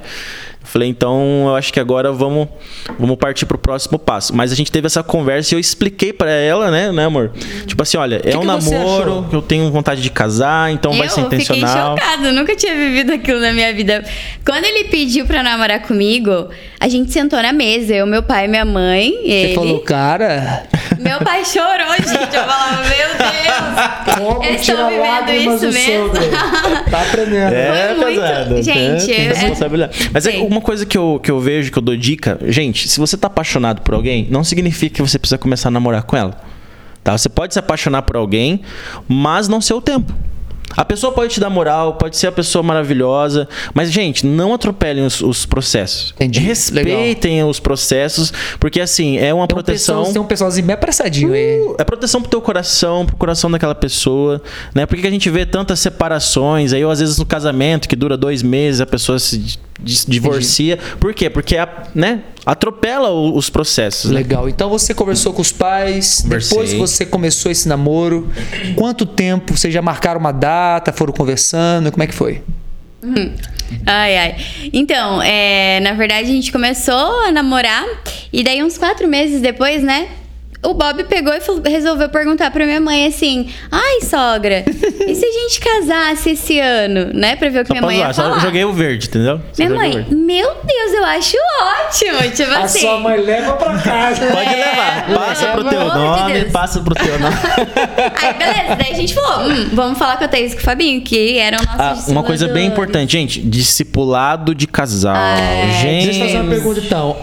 Eu 0.65 0.71
falei, 0.71 0.89
então 0.89 1.43
eu 1.47 1.55
acho 1.55 1.71
que 1.71 1.79
agora 1.79 2.11
vamos, 2.11 2.47
vamos 2.97 3.15
partir 3.17 3.45
pro 3.45 3.57
próximo 3.57 3.99
passo. 3.99 4.35
Mas 4.35 4.51
a 4.51 4.55
gente 4.55 4.71
teve 4.71 4.87
essa 4.87 5.03
conversa 5.03 5.53
e 5.53 5.55
eu 5.55 5.59
expliquei 5.59 6.11
pra 6.11 6.31
ela, 6.31 6.71
né, 6.71 6.91
né, 6.91 7.05
amor? 7.05 7.31
Tipo 7.67 7.83
assim, 7.83 7.97
olha, 7.97 8.15
é 8.15 8.31
que 8.31 8.35
um 8.37 8.41
que 8.41 8.47
você 8.47 8.75
namoro, 8.75 9.27
eu 9.31 9.41
tenho 9.43 9.71
vontade 9.71 10.01
de 10.01 10.09
casar, 10.09 10.71
então 10.71 10.91
vai 10.93 11.07
ser 11.07 11.19
eu 11.21 11.29
fiquei 11.29 11.39
intencional. 11.39 11.95
chocada, 11.97 12.31
nunca 12.31 12.55
tinha 12.55 12.73
vivido 12.75 13.13
aquilo 13.13 13.39
na 13.39 13.53
minha 13.53 13.71
vida. 13.73 14.03
Quando 14.43 14.65
ele 14.65 14.85
pediu 14.85 15.25
pra 15.27 15.43
namorar 15.43 15.81
comigo, 15.83 16.49
a 16.79 16.87
gente 16.87 17.11
sentou 17.13 17.39
na 17.41 17.53
mesa, 17.53 17.93
eu, 17.93 18.07
meu 18.07 18.23
pai, 18.23 18.47
minha 18.47 18.65
mãe, 18.65 19.11
Você 19.21 19.27
ele. 19.29 19.53
falou, 19.55 19.79
cara. 19.81 20.63
Meu 20.99 21.19
pai 21.19 21.45
chorou, 21.45 21.93
gente. 21.97 22.35
Eu 22.35 22.43
falava, 22.43 22.81
meu 22.83 23.07
Deus. 23.17 24.17
Como 24.17 24.43
Eles 24.43 24.61
estão 24.61 24.89
vivendo 24.89 25.31
isso 25.53 25.65
mesmo. 25.71 26.07
sogro? 26.15 26.89
Tá 26.89 27.01
aprendendo. 27.01 27.53
É, 27.53 27.93
Foi 27.95 28.05
muito- 28.05 28.21
pesado. 28.21 28.63
Gente, 28.63 29.05
tem 29.05 29.15
é- 29.15 29.27
responsabilidade. 29.33 30.09
Mas 30.13 30.25
é 30.25 30.31
Sim. 30.31 30.39
Uma 30.55 30.61
coisa 30.61 30.85
que 30.85 30.97
eu, 30.97 31.19
que 31.21 31.29
eu 31.29 31.39
vejo, 31.39 31.71
que 31.71 31.77
eu 31.77 31.81
dou 31.81 31.95
dica. 31.95 32.39
Gente, 32.47 32.87
se 32.87 32.99
você 32.99 33.17
tá 33.17 33.27
apaixonado 33.27 33.81
por 33.81 33.93
alguém, 33.93 34.27
não 34.29 34.43
significa 34.43 34.95
que 34.95 35.01
você 35.01 35.19
precisa 35.19 35.37
começar 35.37 35.67
a 35.67 35.71
namorar 35.71 36.03
com 36.03 36.15
ela. 36.15 36.39
Tá? 37.03 37.17
Você 37.17 37.29
pode 37.29 37.53
se 37.53 37.59
apaixonar 37.59 38.01
por 38.03 38.15
alguém, 38.15 38.61
mas 39.07 39.47
não 39.47 39.61
ser 39.61 39.73
o 39.73 39.81
tempo. 39.81 40.13
A 40.75 40.83
pessoa 40.83 41.13
pode 41.13 41.33
te 41.33 41.39
dar 41.39 41.49
moral, 41.49 41.93
pode 41.93 42.17
ser 42.17 42.27
a 42.27 42.31
pessoa 42.31 42.61
maravilhosa, 42.61 43.47
mas, 43.73 43.91
gente, 43.91 44.25
não 44.25 44.53
atropelem 44.53 45.05
os, 45.05 45.21
os 45.21 45.45
processos. 45.45 46.11
Entendi. 46.15 46.39
Respeitem 46.39 47.43
os 47.43 47.59
processos, 47.59 48.33
porque, 48.59 48.81
assim, 48.81 49.17
é 49.17 49.33
uma 49.33 49.47
Tem 49.47 49.53
um, 49.53 49.55
proteção. 49.55 49.97
pessoal, 49.99 50.13
tem 50.13 50.21
um 50.21 50.25
pessoalzinho 50.25 50.67
bem 50.67 50.73
apressadinho 50.73 51.33
aí. 51.33 51.75
É 51.77 51.83
proteção 51.83 52.21
pro 52.21 52.29
teu 52.29 52.41
coração, 52.41 53.05
pro 53.05 53.15
coração 53.15 53.49
daquela 53.49 53.75
pessoa, 53.75 54.41
né? 54.73 54.85
Por 54.85 54.97
que 54.97 55.07
a 55.07 55.11
gente 55.11 55.29
vê 55.29 55.45
tantas 55.45 55.79
separações? 55.79 56.73
Aí, 56.73 56.83
ou 56.83 56.91
às 56.91 56.99
vezes 56.99 57.17
no 57.17 57.25
casamento, 57.25 57.87
que 57.87 57.95
dura 57.95 58.17
dois 58.17 58.43
meses, 58.43 58.81
a 58.81 58.85
pessoa 58.85 59.17
se 59.17 59.57
di- 59.79 59.93
di- 59.95 60.05
divorcia. 60.07 60.77
Por 60.99 61.13
quê? 61.13 61.29
Porque, 61.29 61.57
a- 61.57 61.83
né? 61.93 62.21
Atropela 62.45 63.09
o- 63.09 63.35
os 63.35 63.49
processos. 63.49 64.11
né? 64.11 64.17
Legal. 64.17 64.47
Então 64.47 64.69
você 64.69 64.93
conversou 64.93 65.33
com 65.33 65.41
os 65.41 65.51
pais, 65.51 66.21
Conversei. 66.21 66.49
depois 66.57 66.71
que 66.73 66.77
você 66.77 67.05
começou 67.05 67.51
esse 67.51 67.67
namoro, 67.67 68.29
quanto 68.75 69.05
tempo? 69.05 69.55
Vocês 69.57 69.73
já 69.73 69.81
marcaram 69.81 70.19
uma 70.19 70.31
data, 70.31 70.93
foram 70.93 71.11
conversando? 71.13 71.91
Como 71.91 72.03
é 72.03 72.07
que 72.07 72.13
foi? 72.13 72.41
Ai, 73.85 74.17
ai. 74.17 74.35
Então, 74.73 75.21
é, 75.21 75.79
na 75.79 75.93
verdade, 75.93 76.29
a 76.29 76.31
gente 76.33 76.51
começou 76.51 77.21
a 77.21 77.31
namorar. 77.31 77.83
E 78.31 78.43
daí, 78.43 78.63
uns 78.63 78.77
quatro 78.77 79.07
meses 79.07 79.41
depois, 79.41 79.81
né? 79.83 80.07
O 80.63 80.73
Bob 80.73 81.03
pegou 81.05 81.33
e 81.33 81.41
falou- 81.41 81.61
resolveu 81.65 82.09
perguntar 82.09 82.49
pra 82.51 82.65
minha 82.65 82.79
mãe 82.81 83.05
assim: 83.07 83.47
Ai, 83.71 84.01
sogra, 84.01 84.63
e 85.07 85.15
se 85.15 85.25
a 85.25 85.31
gente 85.31 85.59
casasse 85.59 86.31
esse 86.31 86.59
ano? 86.59 87.11
Né? 87.13 87.35
Pra 87.35 87.49
ver 87.49 87.59
o 87.59 87.63
que 87.63 87.67
Só 87.67 87.73
minha 87.73 87.81
mãe 87.81 87.97
ia 87.97 88.03
zoar, 88.03 88.13
só 88.13 88.23
falar. 88.23 88.39
joguei 88.39 88.63
o 88.65 88.73
verde, 88.73 89.07
entendeu? 89.07 89.39
Só 89.53 89.63
Minha 89.63 89.75
mãe, 89.75 90.05
meu 90.09 90.47
Deus, 90.63 90.93
eu 90.93 91.05
acho 91.05 91.37
ótimo. 91.61 92.31
Tipo 92.35 92.51
A 92.51 92.59
assim. 92.63 92.79
sua 92.79 92.99
mãe 92.99 93.17
leva 93.21 93.53
pra 93.53 93.77
casa. 93.77 94.25
Pode 94.31 94.49
É, 94.53 94.55
levar. 94.55 95.05
Passa 95.15 95.47
pro 95.47 95.63
teu 95.63 95.79
de 95.89 95.95
nome, 95.97 96.33
Deus. 96.33 96.51
passa 96.51 96.79
pro 96.81 96.95
teu 96.95 97.19
nome. 97.19 97.35
Aí, 98.21 98.33
beleza. 98.33 98.75
Daí 98.75 98.91
a 98.91 98.95
gente 98.95 99.13
falou: 99.13 99.47
hum, 99.49 99.69
vamos 99.73 99.97
falar 99.97 100.17
com 100.17 100.25
a 100.25 100.27
Thaís 100.27 100.51
e 100.53 100.55
com 100.55 100.61
o 100.61 100.65
Fabinho, 100.65 101.01
que 101.01 101.37
eram 101.37 101.57
nossos 101.77 102.07
Ah, 102.09 102.11
uma 102.11 102.23
coisa 102.23 102.47
bem 102.47 102.67
importante, 102.67 103.11
gente. 103.13 103.41
Discipulado 103.41 104.53
de 104.55 104.67
casal. 104.67 105.15
É, 105.15 105.67
gente. 105.81 106.05
Deixa 106.05 106.19
eu 106.19 106.25
fazer 106.25 106.41
uma 106.41 106.49
pergunta 106.49 106.79
então. 106.79 107.15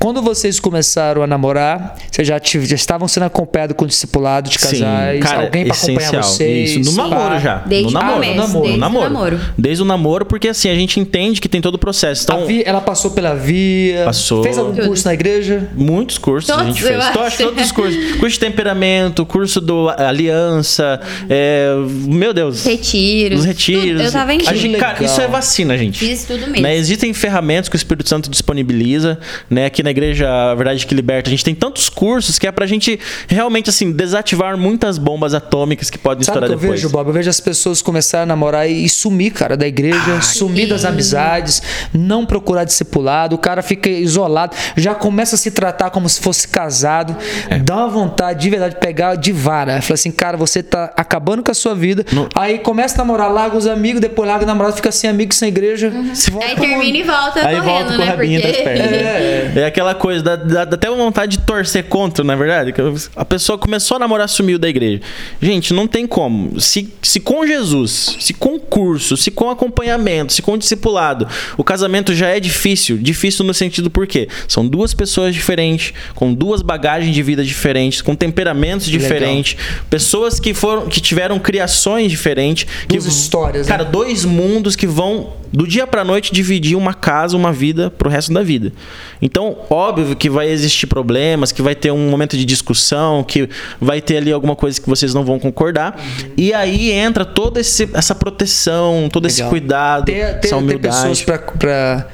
Quando 0.00 0.22
vocês 0.22 0.58
começaram 0.58 1.22
a 1.22 1.26
namorar, 1.26 1.94
vocês 2.10 2.26
já, 2.26 2.40
tive- 2.40 2.64
já 2.66 2.74
estavam 2.74 3.06
sendo 3.06 3.24
acompanhados 3.24 3.76
com 3.76 3.86
discipulado 3.86 4.48
de 4.48 4.58
casais? 4.58 4.78
Sim, 5.16 5.20
cara, 5.20 5.42
alguém 5.42 5.66
pra 5.66 5.74
acompanhar 5.74 5.98
essencial. 6.00 6.22
vocês? 6.22 6.70
Isso, 6.70 6.90
no 6.90 6.96
pá? 6.96 7.08
namoro 7.16 7.40
já. 7.40 7.56
Desde 7.66 7.84
no 7.84 7.90
o 7.90 7.92
namoro, 8.02 8.14
começo, 8.14 8.34
no 8.34 8.40
namoro, 8.40 8.62
desde 8.64 8.76
o 8.78 8.80
namoro. 8.80 9.10
namoro. 9.12 9.40
Desde 9.58 9.82
o 9.82 9.84
namoro, 9.84 10.24
porque 10.24 10.48
assim, 10.48 10.70
a 10.70 10.74
gente 10.74 10.98
entende 10.98 11.38
que 11.40 11.48
tem 11.50 11.60
todo 11.60 11.74
o 11.74 11.78
processo. 11.78 12.22
A 12.32 12.34
Então, 12.34 12.46
via- 12.46 12.62
ela 12.66 12.80
passou 12.80 13.10
pela 13.10 13.34
via? 13.34 14.04
Passou. 14.06 14.42
Fez 14.42 14.56
algum 14.56 14.74
curso 14.74 15.04
na 15.06 15.12
igreja? 15.12 15.68
muitos 15.76 16.16
cursos 16.16 16.48
a 16.50 16.54
Todos, 16.56 16.68
gente 16.74 16.82
eu 16.82 16.88
fez. 16.98 17.10
Então, 17.10 17.22
acho. 17.22 17.36
que 17.36 17.42
todos 17.44 17.64
os 17.66 17.72
cursos. 17.72 18.10
Curso 18.20 18.34
de 18.34 18.40
temperamento, 18.40 19.26
curso 19.26 19.60
do 19.60 19.88
Aliança, 19.90 20.98
é, 21.28 21.72
meu 22.06 22.32
Deus. 22.32 22.64
Retiros. 22.64 23.40
Os 23.40 23.44
retiros. 23.44 23.84
tudo. 23.84 24.02
Eu 24.02 24.12
tava 24.12 24.32
em 24.34 24.40
A 24.46 24.54
gente- 24.54 24.78
cara, 24.78 25.04
isso 25.04 25.20
é 25.20 25.28
vacina, 25.28 25.76
gente. 25.76 25.98
Fiz 25.98 26.24
tudo 26.24 26.46
mesmo. 26.46 26.62
Né, 26.62 26.74
existem 26.76 27.12
ferramentas 27.12 27.68
que 27.68 27.74
o 27.74 27.78
Espírito 27.78 28.08
Santo 28.08 28.30
disponibiliza, 28.30 29.18
né? 29.48 29.66
Aqui 29.66 29.82
na 29.82 29.89
igreja, 29.90 30.28
a 30.28 30.54
verdade 30.54 30.86
que 30.86 30.94
liberta, 30.94 31.28
a 31.28 31.32
gente 31.32 31.44
tem 31.44 31.54
tantos 31.54 31.88
cursos 31.88 32.38
que 32.38 32.46
é 32.46 32.52
pra 32.52 32.66
gente 32.66 32.98
realmente 33.28 33.70
assim 33.70 33.90
desativar 33.92 34.56
muitas 34.56 34.98
bombas 34.98 35.34
atômicas 35.34 35.90
que 35.90 35.98
podem 35.98 36.22
Sabe 36.24 36.38
estourar 36.38 36.48
que 36.48 36.54
eu 36.54 36.58
depois. 36.60 36.80
vejo, 36.80 36.90
Bob? 36.92 37.08
Eu 37.08 37.12
vejo 37.14 37.30
as 37.30 37.40
pessoas 37.40 37.82
começarem 37.82 38.22
a 38.24 38.26
namorar 38.26 38.68
e, 38.68 38.84
e 38.84 38.88
sumir, 38.88 39.30
cara, 39.32 39.56
da 39.56 39.66
igreja, 39.66 40.20
sumir 40.22 40.68
das 40.68 40.84
amizades, 40.84 41.62
não 41.92 42.24
procurar 42.26 42.64
discipulado, 42.64 43.34
o 43.36 43.38
cara 43.38 43.62
fica 43.62 43.88
isolado, 43.88 44.56
já 44.76 44.94
começa 44.94 45.34
a 45.36 45.38
se 45.38 45.50
tratar 45.50 45.90
como 45.90 46.08
se 46.08 46.20
fosse 46.20 46.48
casado, 46.48 47.16
É. 47.48 47.58
dá 47.58 47.76
uma 47.76 47.88
vontade 47.88 48.40
de 48.40 48.50
verdade 48.50 48.74
de 48.74 48.80
pegar 48.80 49.14
de 49.16 49.32
vara. 49.32 49.80
Fala 49.82 49.94
assim, 49.94 50.10
cara, 50.10 50.36
você 50.36 50.62
tá 50.62 50.92
acabando 50.96 51.42
com 51.42 51.50
a 51.50 51.54
sua 51.54 51.74
vida. 51.74 52.04
Aí 52.34 52.58
começa 52.58 52.94
a 52.96 52.98
namorar, 52.98 53.32
larga 53.32 53.56
os 53.56 53.66
amigos, 53.66 54.00
depois 54.00 54.28
larga 54.28 54.44
o 54.44 54.46
namorado, 54.46 54.76
fica 54.76 54.92
sem 54.92 55.08
amigo, 55.10 55.34
sem 55.34 55.48
igreja. 55.48 55.92
Se 56.14 56.30
volta 56.30 56.46
Aí 56.48 56.56
termina 56.56 56.98
e 56.98 57.02
volta 57.02 57.46
Aí 57.46 57.56
correndo, 57.56 57.88
volta 57.88 57.98
né? 57.98 58.12
Porque... 58.12 58.38
pernas. 58.62 58.90
É. 59.00 59.52
É 59.60 59.64
aquela 59.80 59.94
coisa, 59.94 60.22
dá, 60.22 60.36
dá- 60.36 60.64
dá 60.64 60.74
até 60.76 60.88
vontade 60.90 61.36
de 61.38 61.42
torcer 61.44 61.84
contra, 61.84 62.22
na 62.22 62.36
verdade. 62.36 62.72
que 62.72 62.80
A 63.16 63.24
pessoa 63.24 63.56
começou 63.56 63.96
a 63.96 63.98
namorar, 64.00 64.28
sumiu 64.28 64.58
da 64.58 64.68
igreja. 64.68 65.00
Gente, 65.40 65.72
não 65.72 65.86
tem 65.86 66.06
como. 66.06 66.60
Se, 66.60 66.92
se 67.02 67.18
com 67.20 67.46
Jesus, 67.46 68.16
se 68.20 68.34
com 68.34 68.58
curso, 68.58 69.16
se 69.16 69.30
com 69.30 69.48
acompanhamento, 69.50 70.32
se 70.32 70.42
com 70.42 70.56
discipulado, 70.58 71.26
o 71.56 71.64
casamento 71.64 72.14
já 72.14 72.28
é 72.28 72.38
difícil. 72.40 72.98
Difícil 72.98 73.44
no 73.44 73.54
sentido 73.54 73.90
por 73.90 74.06
quê? 74.06 74.28
São 74.46 74.66
duas 74.66 74.92
pessoas 74.94 75.34
diferentes, 75.34 75.92
com 76.14 76.32
duas 76.34 76.60
bagagens 76.62 77.14
de 77.14 77.22
vida 77.22 77.42
diferentes, 77.44 78.02
com 78.02 78.14
temperamentos 78.14 78.86
Legal. 78.86 79.00
diferentes, 79.00 79.56
pessoas 79.88 80.38
que 80.38 80.52
foram 80.52 80.86
que 80.88 81.00
tiveram 81.00 81.38
criações 81.38 82.10
diferentes. 82.10 82.66
que 82.86 82.98
Duas 82.98 83.06
histórias, 83.06 83.66
né? 83.66 83.72
Cara, 83.72 83.84
dois 83.84 84.24
mundos 84.24 84.76
que 84.76 84.86
vão 84.86 85.40
do 85.52 85.66
dia 85.66 85.84
pra 85.86 86.04
noite 86.04 86.32
dividir 86.32 86.76
uma 86.76 86.94
casa, 86.94 87.36
uma 87.36 87.52
vida 87.52 87.90
pro 87.90 88.08
resto 88.08 88.32
da 88.32 88.40
vida. 88.42 88.72
Então, 89.20 89.56
óbvio 89.70 90.16
que 90.16 90.28
vai 90.28 90.48
existir 90.48 90.86
problemas, 90.88 91.52
que 91.52 91.62
vai 91.62 91.74
ter 91.76 91.92
um 91.92 92.10
momento 92.10 92.36
de 92.36 92.44
discussão, 92.44 93.22
que 93.22 93.48
vai 93.80 94.00
ter 94.00 94.16
ali 94.16 94.32
alguma 94.32 94.56
coisa 94.56 94.80
que 94.80 94.88
vocês 94.88 95.14
não 95.14 95.24
vão 95.24 95.38
concordar. 95.38 95.96
E 96.36 96.52
aí 96.52 96.90
entra 96.90 97.24
toda 97.24 97.60
esse- 97.60 97.88
essa 97.94 98.14
proteção, 98.14 99.08
todo 99.12 99.26
esse 99.26 99.36
Legal. 99.38 99.50
cuidado, 99.50 100.04
Ter, 100.06 100.12
ter, 100.14 100.20
essa 100.22 100.40
ter 100.48 100.54
humildade. 100.56 100.96
pessoas 100.96 101.22
pra, 101.22 101.38
pra 101.38 102.06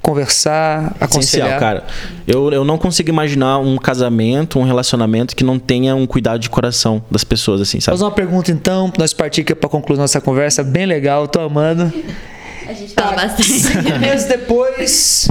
conversar, 0.00 0.94
aconselhar. 1.00 1.48
Essencial, 1.48 1.60
cara. 1.60 1.84
Eu, 2.26 2.50
eu 2.52 2.64
não 2.64 2.78
consigo 2.78 3.10
imaginar 3.10 3.58
um 3.58 3.76
casamento, 3.76 4.58
um 4.58 4.62
relacionamento 4.62 5.34
que 5.36 5.44
não 5.44 5.58
tenha 5.58 5.94
um 5.94 6.06
cuidado 6.06 6.38
de 6.38 6.48
coração 6.48 7.04
das 7.10 7.24
pessoas, 7.24 7.60
assim, 7.60 7.80
sabe? 7.80 7.96
Fazer 7.98 8.04
uma 8.04 8.10
pergunta 8.14 8.50
então, 8.50 8.90
pra 8.90 9.02
nós 9.02 9.12
partir 9.12 9.42
aqui 9.42 9.54
pra 9.54 9.68
concluir 9.68 9.98
nossa 9.98 10.20
conversa, 10.20 10.62
bem 10.62 10.86
legal, 10.86 11.26
tô 11.28 11.40
amando. 11.40 11.92
A 12.66 12.72
gente 12.72 12.94
fala 12.94 13.16
bastante. 13.16 13.98
Meses 13.98 14.26
depois, 14.28 15.28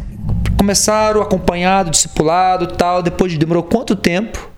começaram 0.68 1.22
acompanhado, 1.22 1.90
discipulado 1.90 2.68
tal. 2.68 3.02
Depois 3.02 3.32
de 3.32 3.38
demorou 3.38 3.64
quanto 3.64 3.96
tempo? 3.96 4.52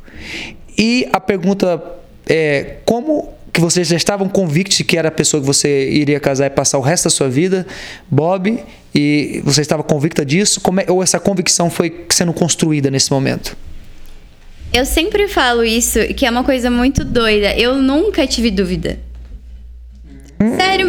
E 0.76 1.08
a 1.14 1.20
pergunta 1.20 1.82
é: 2.28 2.78
como 2.84 3.30
que 3.54 3.62
vocês 3.62 3.88
já 3.88 3.96
estavam 3.96 4.28
convictos 4.28 4.78
de 4.78 4.84
que 4.84 4.98
era 4.98 5.10
a 5.10 5.12
pessoa 5.12 5.40
que 5.40 5.46
você 5.46 5.88
iria 5.92 6.20
casar 6.20 6.48
e 6.48 6.50
passar 6.50 6.80
o 6.80 6.82
resto 6.82 7.04
da 7.04 7.10
sua 7.12 7.30
vida, 7.30 7.66
Bob? 8.10 8.58
E 8.94 9.40
você 9.46 9.62
estava 9.62 9.84
convicta 9.84 10.26
disso? 10.26 10.60
Como 10.62 10.80
é- 10.80 10.86
ou 10.90 11.04
essa 11.04 11.20
convicção 11.20 11.70
foi 11.70 12.06
sendo 12.10 12.34
construída 12.34 12.90
nesse 12.90 13.12
momento? 13.12 13.56
Eu 14.74 14.86
sempre 14.86 15.28
falo 15.28 15.64
isso, 15.64 16.00
que 16.16 16.26
é 16.26 16.30
uma 16.32 16.44
coisa 16.44 16.72
muito 16.72 17.04
doida. 17.06 17.54
Eu 17.56 17.76
nunca 17.76 18.26
tive 18.26 18.50
dúvida. 18.50 19.00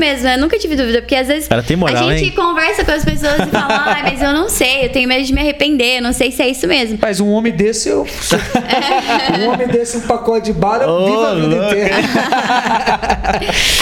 Mesmo, 0.00 0.28
eu 0.28 0.38
nunca 0.38 0.58
tive 0.58 0.76
dúvida, 0.76 1.02
porque 1.02 1.14
às 1.14 1.28
vezes 1.28 1.46
moral, 1.76 2.08
a 2.08 2.16
gente 2.16 2.30
hein? 2.30 2.32
conversa 2.34 2.82
com 2.84 2.90
as 2.90 3.04
pessoas 3.04 3.34
e 3.34 3.50
fala, 3.50 3.66
ah, 3.68 4.00
mas 4.02 4.22
eu 4.22 4.32
não 4.32 4.48
sei, 4.48 4.86
eu 4.86 4.88
tenho 4.88 5.06
medo 5.06 5.24
de 5.24 5.32
me 5.34 5.42
arrepender, 5.42 5.98
eu 5.98 6.02
não 6.02 6.14
sei 6.14 6.32
se 6.32 6.42
é 6.42 6.48
isso 6.48 6.66
mesmo. 6.66 6.98
Mas 7.00 7.20
um 7.20 7.30
homem 7.30 7.52
desse, 7.52 7.90
eu. 7.90 8.06
um 9.38 9.50
homem 9.50 9.68
desse, 9.68 9.98
um 9.98 10.00
pacote 10.00 10.46
de 10.46 10.52
bala, 10.54 10.84
eu 10.84 10.88
Ô, 10.88 11.04
vivo 11.04 11.26
a 11.26 11.34
vida 11.34 11.46
louco. 11.46 11.66
inteira. 11.66 11.94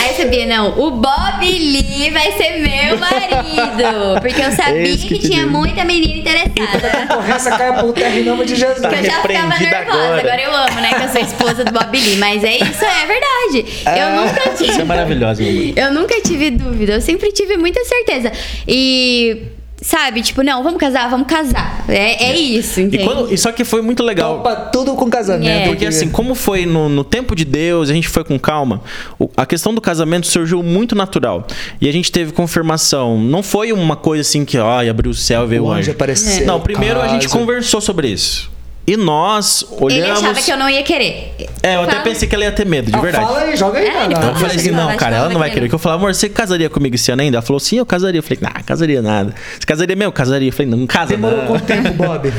Aí 0.03 0.11
eu 0.11 0.15
sabia, 0.17 0.47
não, 0.47 0.79
o 0.79 0.91
Bob 0.91 1.41
Lee 1.41 2.11
vai 2.11 2.33
ser 2.33 2.59
meu 2.59 2.99
marido. 2.99 4.21
Porque 4.21 4.43
eu 4.43 4.53
sabia 4.53 4.89
Esse 4.89 5.07
que, 5.07 5.19
que 5.19 5.29
tinha 5.29 5.47
muita 5.47 5.85
menina 5.85 6.19
interessada. 6.19 7.15
Conversa 7.15 7.51
cai 7.57 7.81
por 7.81 7.93
terra 7.93 8.19
em 8.19 8.25
nome 8.25 8.45
de 8.45 8.57
Jesus. 8.57 8.81
Que 8.81 8.95
eu 8.95 9.05
já 9.05 9.23
ficava 9.23 9.59
nervosa. 9.59 9.77
agora. 9.77 10.21
Agora. 10.21 10.43
eu 10.43 10.55
amo, 10.55 10.81
né? 10.81 10.95
Que 10.95 11.05
eu 11.05 11.09
sou 11.09 11.21
esposa 11.21 11.65
do 11.65 11.73
Bob 11.73 11.99
Lee. 11.99 12.17
Mas 12.17 12.45
é 12.45 12.57
isso, 12.57 12.85
é 12.85 13.07
verdade. 13.07 13.87
Eu 13.99 14.21
nunca 14.21 14.51
tive. 14.57 14.71
Isso 14.71 14.81
é 14.81 14.85
maravilhoso, 14.85 15.43
meu 15.43 15.51
amor. 15.51 15.73
Eu 15.77 15.93
nunca 15.93 16.08
tive 16.23 16.51
dúvida, 16.51 16.95
eu 16.95 17.01
sempre 17.01 17.31
tive 17.33 17.57
muita 17.57 17.83
certeza. 17.85 18.33
E, 18.67 19.43
sabe, 19.81 20.23
tipo, 20.23 20.43
não, 20.43 20.63
vamos 20.63 20.79
casar, 20.81 21.09
vamos 21.09 21.27
casar. 21.29 21.85
É, 21.89 22.31
é 22.31 22.37
isso, 22.37 22.81
E, 22.81 22.85
entende? 22.85 23.05
quando, 23.05 23.33
e 23.33 23.39
só 23.39 23.53
que 23.53 23.65
foi 23.65 23.81
muito 23.81 24.03
legal. 24.03 24.37
Topa 24.39 24.57
tudo 24.73 24.95
com 24.95 25.09
casamento. 25.09 25.49
É. 25.51 25.69
Porque 25.69 25.87
assim, 25.87 26.09
como 26.09 26.35
foi 26.35 26.67
no, 26.67 26.89
no 26.89 27.05
tempo 27.05 27.35
de 27.37 27.45
Deus, 27.45 27.89
a 27.89 27.93
gente 27.95 28.09
foi 28.09 28.25
com 28.25 28.39
calma, 28.39 28.83
o- 29.19 29.31
a 29.37 29.47
questão 29.47 29.73
do 29.75 29.81
casamento 29.81 30.27
surgiu 30.27 30.63
muito 30.63 30.95
natural. 30.95 31.47
E 31.81 31.89
a 31.89 31.93
gente 31.93 32.11
teve 32.11 32.33
confirmação. 32.33 33.19
Não 33.19 33.43
foi 33.43 33.73
uma 33.73 33.97
coisa 33.97 34.23
assim 34.23 34.45
que, 34.45 34.59
ó, 34.59 34.81
abriu 34.89 35.11
o 35.11 35.15
céu 35.15 35.45
e 35.45 35.47
veio 35.47 35.65
o 35.65 35.71
anjo 35.71 35.79
anjo. 35.81 35.91
apareceu. 35.93 36.47
Não, 36.47 36.61
primeiro 36.61 37.01
a 37.01 37.09
gente 37.09 37.29
conversou 37.29 37.81
sobre 37.81 38.09
isso. 38.09 38.51
E 38.89 38.97
nós 38.97 39.67
Ele 39.71 39.85
olhamos. 40.01 40.19
achava 40.23 40.41
que 40.41 40.51
eu 40.51 40.57
não 40.57 40.71
ia 40.71 40.83
querer. 40.83 41.35
É, 41.63 41.77
eu 41.77 41.83
até 41.83 41.93
Fala. 41.93 42.05
pensei 42.05 42.27
que 42.27 42.35
ela 42.35 42.45
ia 42.45 42.53
ter 42.53 42.65
medo, 42.65 42.91
de 42.91 42.97
Ah, 42.97 43.01
verdade. 43.03 43.27
Fala 43.27 43.41
aí, 43.41 43.55
joga 43.55 43.79
aí. 43.79 43.87
É, 43.87 44.05
ele 44.07 44.15
não. 44.15 44.29
Eu 44.31 44.35
falei 44.37 44.57
assim, 44.57 44.71
Não, 44.71 44.97
cara, 44.97 45.17
ela 45.17 45.29
não 45.29 45.39
vai 45.39 45.51
querer. 45.51 45.69
Que 45.69 45.75
eu 45.75 45.79
falei, 45.79 45.99
amor, 45.99 46.15
você 46.15 46.27
casaria 46.27 46.71
comigo 46.71 46.95
esse 46.95 47.13
ano 47.13 47.21
ainda? 47.21 47.37
Ela 47.37 47.43
falou, 47.43 47.61
sim, 47.61 47.77
eu 47.77 47.85
casaria. 47.85 48.19
Eu 48.19 48.23
falei, 48.23 48.39
não, 48.41 48.63
casaria 48.65 49.03
nada. 49.03 49.35
Você 49.61 49.67
casaria 49.67 49.95
mesmo? 49.95 50.11
Casaria. 50.11 50.49
Eu 50.49 50.53
falei, 50.53 50.71
não, 50.71 50.79
não 50.79 50.87
casa 50.87 51.11
Demorou 51.11 51.37
não. 51.39 51.47
quanto 51.49 51.67
tempo, 51.67 51.93
Bob? 51.93 52.33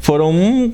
Foram 0.00 0.30
um... 0.32 0.72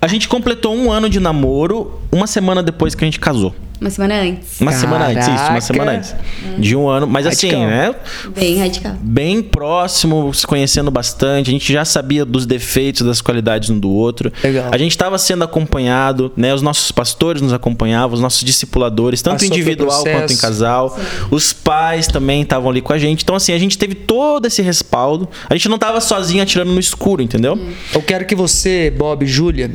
A 0.00 0.06
gente 0.06 0.28
completou 0.28 0.72
um 0.76 0.92
ano 0.92 1.08
de 1.10 1.18
namoro 1.18 2.00
uma 2.12 2.28
semana 2.28 2.62
depois 2.62 2.94
que 2.94 3.02
a 3.02 3.06
gente 3.06 3.18
casou. 3.18 3.54
Uma 3.80 3.90
semana 3.90 4.14
antes. 4.20 4.60
Uma 4.60 4.72
semana 4.72 5.06
antes, 5.06 5.22
isso, 5.22 5.30
uma 5.30 5.36
Caraca. 5.36 5.60
semana 5.60 5.92
antes. 5.92 6.14
De 6.58 6.76
um 6.76 6.88
ano. 6.88 7.06
Mas 7.06 7.26
assim, 7.26 7.48
Radical. 7.48 7.66
né? 7.68 7.94
Bem 8.34 8.58
radical. 8.58 8.96
Bem 9.00 9.42
próximo, 9.42 10.32
se 10.32 10.46
conhecendo 10.46 10.90
bastante. 10.90 11.50
A 11.50 11.52
gente 11.52 11.72
já 11.72 11.84
sabia 11.84 12.24
dos 12.24 12.46
defeitos, 12.46 13.06
das 13.06 13.20
qualidades 13.20 13.70
um 13.70 13.78
do 13.78 13.90
outro. 13.90 14.32
Legal. 14.42 14.68
A 14.72 14.78
gente 14.78 14.92
estava 14.92 15.18
sendo 15.18 15.44
acompanhado, 15.44 16.32
né? 16.36 16.54
Os 16.54 16.62
nossos 16.62 16.92
pastores 16.92 17.42
nos 17.42 17.52
acompanhavam, 17.52 18.14
os 18.14 18.20
nossos 18.20 18.42
discipuladores, 18.42 19.20
tanto 19.20 19.40
Passou 19.40 19.48
individual 19.48 20.02
quanto 20.02 20.32
em 20.32 20.36
casal. 20.36 20.98
Os 21.30 21.52
pais 21.52 22.06
também 22.06 22.42
estavam 22.42 22.70
ali 22.70 22.80
com 22.80 22.92
a 22.92 22.98
gente. 22.98 23.22
Então, 23.22 23.34
assim, 23.34 23.52
a 23.52 23.58
gente 23.58 23.76
teve 23.76 23.94
todo 23.94 24.46
esse 24.46 24.62
respaldo. 24.62 25.28
A 25.50 25.54
gente 25.54 25.68
não 25.68 25.78
tava 25.78 26.00
sozinho 26.00 26.42
atirando 26.42 26.72
no 26.72 26.80
escuro, 26.80 27.22
entendeu? 27.22 27.58
Eu 27.92 28.02
quero 28.02 28.24
que 28.24 28.34
você, 28.34 28.90
Bob 28.96 29.24
e 29.24 29.26
Júlia, 29.28 29.70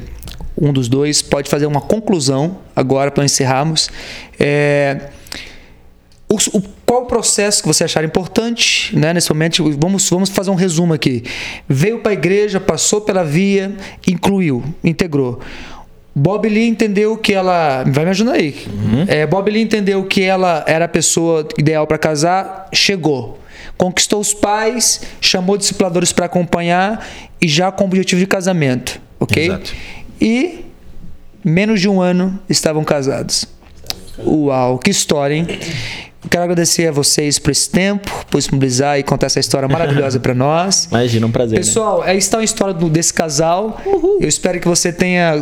um 0.62 0.74
dos 0.74 0.88
dois, 0.88 1.22
pode 1.22 1.50
fazer 1.50 1.66
uma 1.66 1.82
conclusão 1.82 2.58
agora 2.76 3.10
para 3.12 3.24
encerrarmos. 3.24 3.90
É, 4.40 5.10
o, 6.28 6.36
o- 6.58 6.64
qual 6.86 7.04
o 7.04 7.06
processo 7.06 7.62
que 7.62 7.68
você 7.68 7.84
achar 7.84 8.04
importante, 8.04 8.96
né, 8.98 9.14
nesse 9.14 9.30
momento? 9.32 9.64
Vamos, 9.80 10.10
vamos 10.10 10.30
fazer 10.30 10.50
um 10.52 10.56
resumo 10.56 10.94
aqui. 10.94 11.24
Veio 11.68 12.00
para 12.00 12.12
a 12.12 12.14
igreja, 12.14 12.60
passou 12.60 13.02
pela 13.02 13.24
via, 13.24 13.74
incluiu, 14.08 14.64
integrou. 14.84 15.40
Bob 16.16 16.50
Lee 16.50 16.68
entendeu 16.68 17.16
que 17.16 17.34
ela. 17.34 17.84
Vai 17.88 18.04
me 18.04 18.10
ajudar 18.12 18.34
aí. 18.34 18.56
É, 19.08 19.26
Bob 19.26 19.50
Lee 19.50 19.62
entendeu 19.62 20.04
que 20.06 20.22
ela 20.24 20.64
era 20.68 20.86
a 20.86 20.88
pessoa 20.88 21.48
ideal 21.58 21.86
para 21.88 21.98
casar, 21.98 22.68
chegou. 22.74 23.40
Conquistou 23.78 24.20
os 24.20 24.34
pais, 24.34 25.02
chamou 25.22 25.56
discipuladores 25.58 26.12
para 26.12 26.26
acompanhar 26.26 27.08
e 27.40 27.48
já 27.48 27.72
com 27.72 27.84
o 27.86 27.88
objetivo 27.88 28.20
de 28.20 28.28
casamento. 28.28 29.00
Ok? 29.20 29.46
Exato. 29.46 29.72
E 30.22 30.66
menos 31.44 31.80
de 31.82 31.88
um 31.90 32.02
ano 32.02 32.40
estavam 32.50 32.84
casados. 32.84 33.46
Uau, 34.26 34.78
que 34.78 34.90
história, 34.90 35.34
hein? 35.36 35.48
Quero 36.30 36.44
agradecer 36.44 36.88
a 36.88 36.92
vocês 36.92 37.40
por 37.40 37.50
esse 37.52 37.70
tempo, 37.70 38.12
por 38.30 38.38
disponibilizar 38.38 39.00
e 39.00 39.04
contar 39.04 39.28
essa 39.28 39.40
história 39.40 39.68
maravilhosa 39.70 40.20
para 40.20 40.34
nós. 40.36 40.86
Imagina, 40.92 41.26
um 41.26 41.32
prazer. 41.32 41.60
né? 41.60 41.64
Pessoal, 41.66 42.02
aí 42.02 42.18
está 42.18 42.40
a 42.40 42.44
história 42.44 42.74
do- 42.74 42.90
desse 42.90 43.14
casal. 43.14 43.80
Eu 44.20 44.28
espero 44.28 44.60
que 44.60 44.68
você 44.68 44.92
tenha 44.92 45.42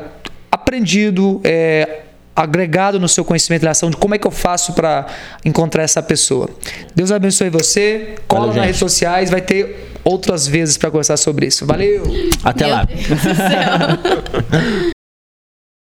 aprendido, 0.51 1.41
é, 1.43 2.01
agregado 2.37 2.99
no 2.99 3.09
seu 3.09 3.25
conhecimento 3.25 3.63
em 3.63 3.65
relação 3.65 3.89
de 3.89 3.97
como 3.97 4.13
é 4.13 4.19
que 4.19 4.27
eu 4.27 4.31
faço 4.31 4.73
para 4.73 5.07
encontrar 5.43 5.81
essa 5.81 6.03
pessoa. 6.03 6.47
Deus 6.95 7.11
abençoe 7.11 7.49
você. 7.49 8.13
Cola 8.27 8.41
Valeu, 8.41 8.47
nas 8.47 8.55
gente. 8.55 8.65
redes 8.65 8.79
sociais, 8.79 9.31
vai 9.31 9.41
ter 9.41 9.91
outras 10.03 10.47
vezes 10.47 10.77
para 10.77 10.91
conversar 10.91 11.17
sobre 11.17 11.47
isso. 11.47 11.65
Valeu! 11.65 12.03
Até 12.43 12.67
Meu 12.67 12.75
lá. 12.75 12.83
Deus 12.83 12.99
do 12.99 13.35
céu. 13.35 14.91